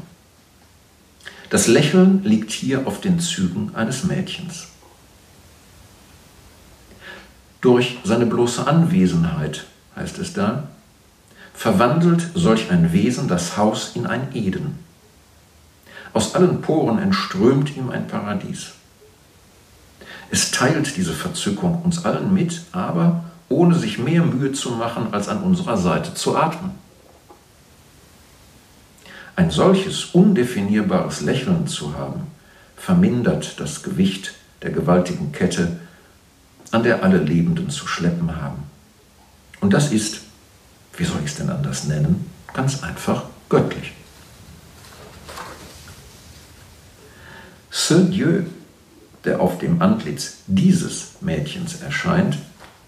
Das 1.50 1.68
Lächeln 1.68 2.22
liegt 2.24 2.52
hier 2.52 2.86
auf 2.86 3.00
den 3.00 3.22
Zügen 3.22 3.74
eines 3.76 4.04
Mädchens. 4.04 4.68
Durch 7.62 7.98
seine 8.04 8.26
bloße 8.26 8.68
Anwesenheit, 8.68 9.66
heißt 9.96 10.20
es 10.20 10.34
da, 10.34 10.68
verwandelt 11.54 12.32
solch 12.36 12.72
ein 12.72 12.92
Wesen 12.92 13.30
das 13.30 13.56
Haus 13.56 13.92
in 13.96 14.06
ein 14.06 14.28
Eden. 14.34 14.80
Aus 16.12 16.36
allen 16.36 16.62
Poren 16.62 17.00
entströmt 17.00 17.78
ihm 17.78 17.90
ein 17.90 18.08
Paradies. 18.08 18.72
Es 20.32 20.50
teilt 20.52 20.98
diese 20.98 21.14
Verzückung 21.14 21.82
uns 21.84 22.06
allen 22.06 22.34
mit, 22.34 22.62
aber 22.72 23.26
ohne 23.50 23.76
sich 23.76 24.00
mehr 24.00 24.24
Mühe 24.24 24.54
zu 24.54 24.72
machen, 24.72 25.14
als 25.14 25.28
an 25.28 25.44
unserer 25.44 25.78
Seite 25.78 26.14
zu 26.14 26.38
atmen. 26.38 26.72
Ein 29.36 29.52
solches 29.52 30.06
undefinierbares 30.06 31.22
Lächeln 31.22 31.68
zu 31.68 31.96
haben, 31.98 32.28
vermindert 32.78 33.60
das 33.60 33.84
Gewicht 33.84 34.34
der 34.62 34.72
gewaltigen 34.72 35.32
Kette, 35.32 35.80
an 36.72 36.84
der 36.84 37.04
alle 37.04 37.18
Lebenden 37.18 37.70
zu 37.70 37.86
schleppen 37.86 38.42
haben. 38.42 38.64
Und 39.60 39.74
das 39.74 39.92
ist 39.92 40.22
wie 40.98 41.06
soll 41.06 41.20
ich 41.24 41.32
es 41.32 41.38
denn 41.38 41.50
anders 41.50 41.86
nennen? 41.86 42.30
Ganz 42.54 42.84
einfach 42.84 43.24
göttlich. 43.50 43.94
Ce 47.70 48.06
Dieu, 48.06 48.44
der 49.26 49.40
auf 49.40 49.60
dem 49.60 49.82
Antlitz 49.82 50.38
dieses 50.48 51.22
Mädchens 51.22 51.82
erscheint, 51.82 52.38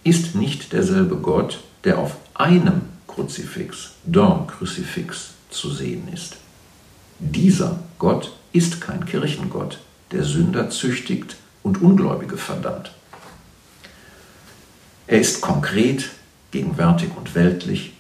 ist 0.04 0.36
nicht 0.36 0.74
derselbe 0.74 1.18
Gott, 1.18 1.62
der 1.84 2.00
auf 2.00 2.16
einem 2.34 2.82
Kruzifix, 3.08 3.92
d'un 4.10 4.48
Crucifix, 4.48 5.34
zu 5.50 5.70
sehen 5.70 6.08
ist. 6.12 6.38
Dieser 7.20 7.80
Gott 8.00 8.36
ist 8.52 8.82
kein 8.82 9.06
Kirchengott, 9.06 9.80
der 10.12 10.24
Sünder 10.24 10.70
züchtigt 10.70 11.36
und 11.62 11.82
Ungläubige 11.82 12.38
verdammt. 12.38 12.92
Er 15.06 15.20
ist 15.20 15.42
konkret, 15.42 16.10
gegenwärtig 16.52 17.10
und 17.16 17.36
weltlich, 17.36 17.94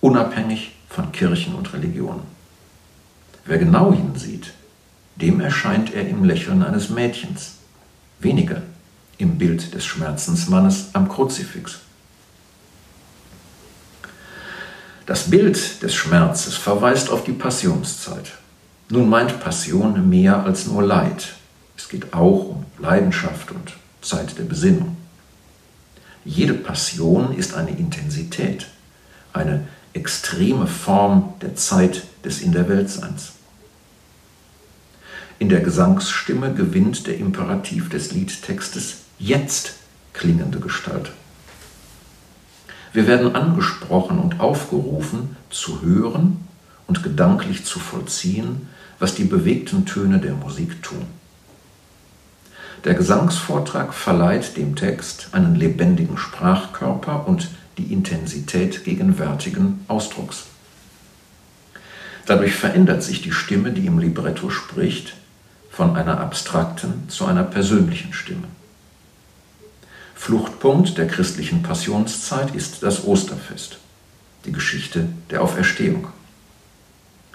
unabhängig 0.00 0.72
von 0.88 1.12
Kirchen 1.12 1.54
und 1.54 1.72
Religionen. 1.72 2.22
Wer 3.44 3.58
genau 3.58 3.92
hinsieht, 3.92 4.52
dem 5.16 5.40
erscheint 5.40 5.92
er 5.94 6.08
im 6.08 6.24
Lächeln 6.24 6.62
eines 6.62 6.88
Mädchens, 6.90 7.56
weniger 8.22 8.62
im 9.18 9.38
Bild 9.38 9.74
des 9.74 9.84
Schmerzensmannes 9.84 10.90
am 10.92 11.08
Kruzifix. 11.08 11.78
Das 15.06 15.30
Bild 15.30 15.82
des 15.82 15.94
Schmerzes 15.94 16.54
verweist 16.54 17.10
auf 17.10 17.24
die 17.24 17.32
Passionszeit. 17.32 18.32
Nun 18.88 19.08
meint 19.08 19.40
Passion 19.40 20.08
mehr 20.08 20.44
als 20.44 20.66
nur 20.66 20.82
Leid. 20.82 21.34
Es 21.76 21.88
geht 21.88 22.14
auch 22.14 22.50
um 22.50 22.66
Leidenschaft 22.78 23.50
und 23.50 23.74
Zeit 24.00 24.38
der 24.38 24.44
Besinnung. 24.44 24.96
Jede 26.24 26.54
Passion 26.54 27.34
ist 27.36 27.54
eine 27.54 27.70
Intensität, 27.70 28.66
eine 29.32 29.66
extreme 29.92 30.66
Form 30.66 31.34
der 31.40 31.56
Zeit 31.56 32.04
des 32.24 32.40
In 32.40 32.52
der 32.52 32.68
Weltseins. 32.68 33.32
In 35.42 35.48
der 35.48 35.58
Gesangsstimme 35.58 36.54
gewinnt 36.54 37.08
der 37.08 37.18
Imperativ 37.18 37.88
des 37.88 38.12
Liedtextes 38.12 38.98
jetzt 39.18 39.74
klingende 40.12 40.60
Gestalt. 40.60 41.10
Wir 42.92 43.08
werden 43.08 43.34
angesprochen 43.34 44.20
und 44.20 44.38
aufgerufen, 44.38 45.36
zu 45.50 45.82
hören 45.82 46.46
und 46.86 47.02
gedanklich 47.02 47.64
zu 47.64 47.80
vollziehen, 47.80 48.68
was 49.00 49.16
die 49.16 49.24
bewegten 49.24 49.84
Töne 49.84 50.20
der 50.20 50.34
Musik 50.34 50.80
tun. 50.80 51.06
Der 52.84 52.94
Gesangsvortrag 52.94 53.94
verleiht 53.94 54.56
dem 54.56 54.76
Text 54.76 55.30
einen 55.32 55.56
lebendigen 55.56 56.18
Sprachkörper 56.18 57.26
und 57.26 57.48
die 57.78 57.92
Intensität 57.92 58.84
gegenwärtigen 58.84 59.84
Ausdrucks. 59.88 60.44
Dadurch 62.26 62.54
verändert 62.54 63.02
sich 63.02 63.22
die 63.22 63.32
Stimme, 63.32 63.72
die 63.72 63.86
im 63.86 63.98
Libretto 63.98 64.48
spricht, 64.48 65.16
von 65.72 65.96
einer 65.96 66.20
abstrakten 66.20 67.08
zu 67.08 67.24
einer 67.24 67.42
persönlichen 67.42 68.12
Stimme. 68.12 68.46
Fluchtpunkt 70.14 70.98
der 70.98 71.08
christlichen 71.08 71.62
Passionszeit 71.64 72.54
ist 72.54 72.84
das 72.84 73.04
Osterfest, 73.04 73.78
die 74.44 74.52
Geschichte 74.52 75.08
der 75.30 75.42
Auferstehung. 75.42 76.06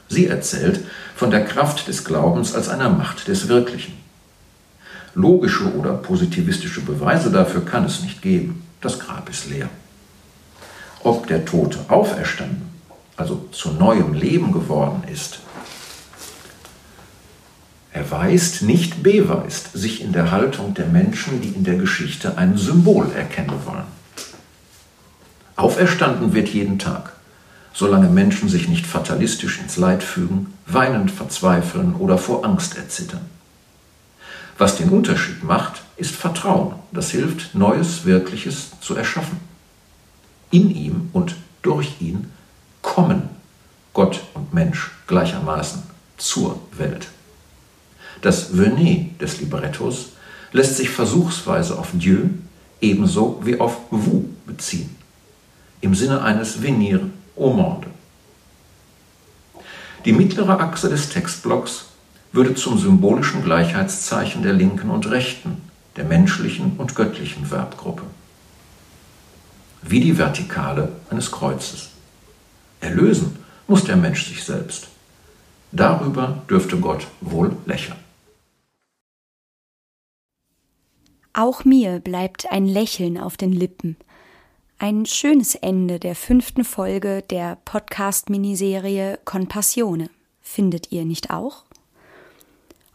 Sie 0.07 0.27
erzählt 0.27 0.85
von 1.15 1.31
der 1.31 1.43
Kraft 1.43 1.89
des 1.89 2.05
Glaubens 2.05 2.55
als 2.55 2.69
einer 2.69 2.89
Macht 2.89 3.27
des 3.27 3.49
Wirklichen. 3.49 3.97
Logische 5.15 5.73
oder 5.73 5.93
positivistische 5.93 6.81
Beweise 6.81 7.31
dafür 7.31 7.65
kann 7.65 7.83
es 7.83 8.03
nicht 8.03 8.21
geben. 8.21 8.63
Das 8.79 8.99
Grab 8.99 9.29
ist 9.29 9.49
leer 9.49 9.69
ob 11.07 11.27
der 11.27 11.45
Tote 11.45 11.79
auferstanden, 11.87 12.69
also 13.15 13.47
zu 13.51 13.71
neuem 13.71 14.13
Leben 14.13 14.51
geworden 14.51 15.03
ist, 15.11 15.39
erweist, 17.91 18.61
nicht 18.61 19.03
beweist 19.03 19.73
sich 19.73 20.01
in 20.01 20.13
der 20.13 20.31
Haltung 20.31 20.73
der 20.73 20.87
Menschen, 20.87 21.41
die 21.41 21.49
in 21.49 21.63
der 21.63 21.75
Geschichte 21.75 22.37
ein 22.37 22.57
Symbol 22.57 23.11
erkennen 23.11 23.53
wollen. 23.65 23.85
Auferstanden 25.55 26.33
wird 26.33 26.49
jeden 26.49 26.77
Tag, 26.77 27.13
solange 27.73 28.09
Menschen 28.09 28.49
sich 28.49 28.67
nicht 28.67 28.85
fatalistisch 28.85 29.59
ins 29.59 29.77
Leid 29.77 30.03
fügen, 30.03 30.53
weinend 30.65 31.11
verzweifeln 31.11 31.95
oder 31.95 32.17
vor 32.17 32.45
Angst 32.45 32.77
erzittern. 32.77 33.25
Was 34.57 34.77
den 34.77 34.89
Unterschied 34.89 35.43
macht, 35.43 35.81
ist 35.97 36.15
Vertrauen, 36.15 36.75
das 36.91 37.11
hilft, 37.11 37.55
Neues, 37.55 38.05
Wirkliches 38.05 38.71
zu 38.81 38.95
erschaffen 38.95 39.39
in 40.51 40.73
ihm 40.73 41.09
und 41.13 41.35
durch 41.61 42.01
ihn 42.01 42.31
kommen 42.81 43.29
Gott 43.93 44.21
und 44.33 44.53
Mensch 44.53 44.91
gleichermaßen 45.07 45.83
zur 46.17 46.59
Welt. 46.71 47.09
Das 48.21 48.57
Venet 48.57 49.21
des 49.21 49.39
Librettos 49.39 50.09
lässt 50.51 50.77
sich 50.77 50.89
versuchsweise 50.89 51.77
auf 51.77 51.89
Dieu 51.93 52.29
ebenso 52.81 53.41
wie 53.43 53.59
auf 53.59 53.77
vous 53.91 54.25
beziehen, 54.45 54.95
im 55.81 55.95
Sinne 55.95 56.21
eines 56.21 56.61
Venir 56.61 57.01
au 57.35 57.51
monde. 57.51 57.87
Die 60.05 60.13
mittlere 60.13 60.59
Achse 60.59 60.89
des 60.89 61.09
Textblocks 61.09 61.85
würde 62.31 62.55
zum 62.55 62.77
symbolischen 62.77 63.43
Gleichheitszeichen 63.43 64.43
der 64.43 64.53
linken 64.53 64.89
und 64.89 65.09
rechten, 65.09 65.61
der 65.95 66.05
menschlichen 66.05 66.73
und 66.77 66.95
göttlichen 66.95 67.45
Verbgruppe 67.45 68.03
wie 69.89 69.99
die 69.99 70.17
Vertikale 70.17 70.89
eines 71.09 71.31
Kreuzes. 71.31 71.89
Erlösen 72.81 73.37
muss 73.67 73.83
der 73.83 73.95
Mensch 73.95 74.27
sich 74.27 74.43
selbst. 74.43 74.87
Darüber 75.71 76.43
dürfte 76.49 76.77
Gott 76.77 77.07
wohl 77.21 77.55
lächeln. 77.65 77.97
Auch 81.39 81.65
mir 81.65 81.99
bleibt 81.99 82.51
ein 82.51 82.65
Lächeln 82.65 83.19
auf 83.19 83.37
den 83.37 83.51
Lippen. 83.51 83.95
Ein 84.79 85.05
schönes 85.05 85.53
Ende 85.53 85.99
der 85.99 86.15
fünften 86.15 86.63
Folge 86.63 87.21
der 87.29 87.59
Podcast-Miniserie 87.63 89.19
Compassione. 89.23 90.09
Findet 90.41 90.91
ihr 90.91 91.05
nicht 91.05 91.29
auch? 91.29 91.63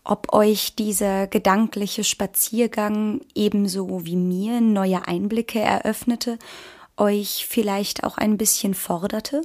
Ob 0.02 0.32
euch 0.32 0.74
dieser 0.74 1.28
gedankliche 1.28 2.02
Spaziergang 2.02 3.20
ebenso 3.36 4.04
wie 4.06 4.16
mir 4.16 4.60
neue 4.60 5.06
Einblicke 5.06 5.60
eröffnete 5.60 6.36
euch 6.96 7.46
vielleicht 7.48 8.02
auch 8.02 8.18
ein 8.18 8.38
bisschen 8.38 8.74
forderte? 8.74 9.42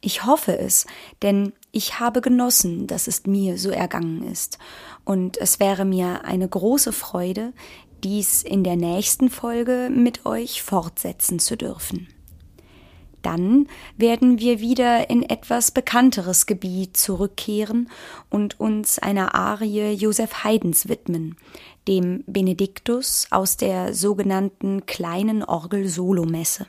Ich 0.00 0.24
hoffe 0.24 0.58
es, 0.58 0.86
denn 1.22 1.52
ich 1.76 2.00
habe 2.00 2.22
genossen, 2.22 2.86
dass 2.86 3.06
es 3.06 3.26
mir 3.26 3.58
so 3.58 3.68
ergangen 3.68 4.22
ist, 4.22 4.58
und 5.04 5.36
es 5.36 5.60
wäre 5.60 5.84
mir 5.84 6.24
eine 6.24 6.48
große 6.48 6.90
Freude, 6.90 7.52
dies 8.02 8.42
in 8.42 8.64
der 8.64 8.76
nächsten 8.76 9.28
Folge 9.28 9.90
mit 9.92 10.24
euch 10.24 10.62
fortsetzen 10.62 11.38
zu 11.38 11.54
dürfen. 11.54 12.08
Dann 13.20 13.66
werden 13.98 14.38
wir 14.38 14.60
wieder 14.60 15.10
in 15.10 15.22
etwas 15.22 15.70
bekannteres 15.70 16.46
Gebiet 16.46 16.96
zurückkehren 16.96 17.90
und 18.30 18.58
uns 18.58 18.98
einer 18.98 19.34
Arie 19.34 19.92
Josef 19.92 20.44
Haydns 20.44 20.88
widmen, 20.88 21.36
dem 21.88 22.24
Benediktus 22.26 23.26
aus 23.30 23.58
der 23.58 23.92
sogenannten 23.92 24.86
kleinen 24.86 25.44
Orgel-Solomesse. 25.44 26.66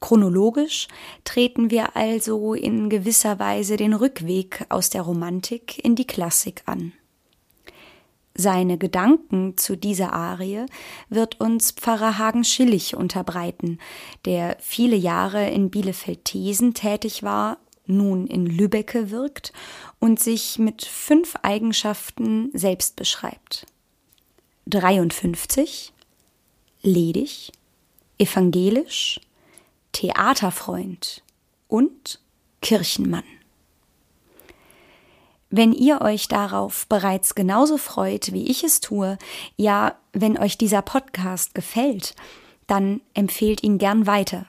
Chronologisch 0.00 0.88
treten 1.24 1.70
wir 1.70 1.94
also 1.94 2.54
in 2.54 2.88
gewisser 2.88 3.38
Weise 3.38 3.76
den 3.76 3.92
Rückweg 3.92 4.64
aus 4.70 4.90
der 4.90 5.02
Romantik 5.02 5.84
in 5.84 5.94
die 5.94 6.06
Klassik 6.06 6.62
an. 6.64 6.92
Seine 8.34 8.78
Gedanken 8.78 9.58
zu 9.58 9.76
dieser 9.76 10.14
Arie 10.14 10.64
wird 11.10 11.40
uns 11.40 11.72
Pfarrer 11.72 12.16
Hagen 12.16 12.44
Schillig 12.44 12.96
unterbreiten, 12.96 13.78
der 14.24 14.56
viele 14.60 14.96
Jahre 14.96 15.50
in 15.50 15.70
Bielefeld-Thesen 15.70 16.72
tätig 16.72 17.22
war, 17.22 17.58
nun 17.86 18.26
in 18.26 18.46
Lübbecke 18.46 19.10
wirkt 19.10 19.52
und 19.98 20.20
sich 20.20 20.58
mit 20.58 20.84
fünf 20.84 21.36
Eigenschaften 21.42 22.50
selbst 22.54 22.96
beschreibt. 22.96 23.66
53, 24.66 25.92
ledig, 26.82 27.52
evangelisch, 28.18 29.20
Theaterfreund 29.92 31.22
und 31.68 32.20
Kirchenmann. 32.62 33.24
Wenn 35.50 35.72
ihr 35.72 36.00
euch 36.00 36.28
darauf 36.28 36.86
bereits 36.86 37.34
genauso 37.34 37.76
freut, 37.76 38.32
wie 38.32 38.46
ich 38.46 38.62
es 38.62 38.78
tue, 38.80 39.18
ja, 39.56 39.96
wenn 40.12 40.38
euch 40.38 40.56
dieser 40.58 40.82
Podcast 40.82 41.54
gefällt, 41.54 42.14
dann 42.68 43.00
empfehlt 43.14 43.64
ihn 43.64 43.78
gern 43.78 44.06
weiter. 44.06 44.46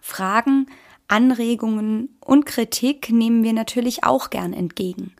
Fragen, 0.00 0.66
Anregungen 1.08 2.10
und 2.20 2.44
Kritik 2.44 3.08
nehmen 3.10 3.42
wir 3.42 3.54
natürlich 3.54 4.04
auch 4.04 4.28
gern 4.28 4.52
entgegen. 4.52 5.14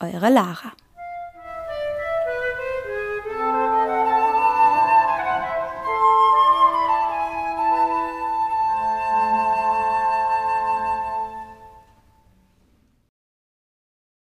Eure 0.00 0.30
Lara. 0.30 0.72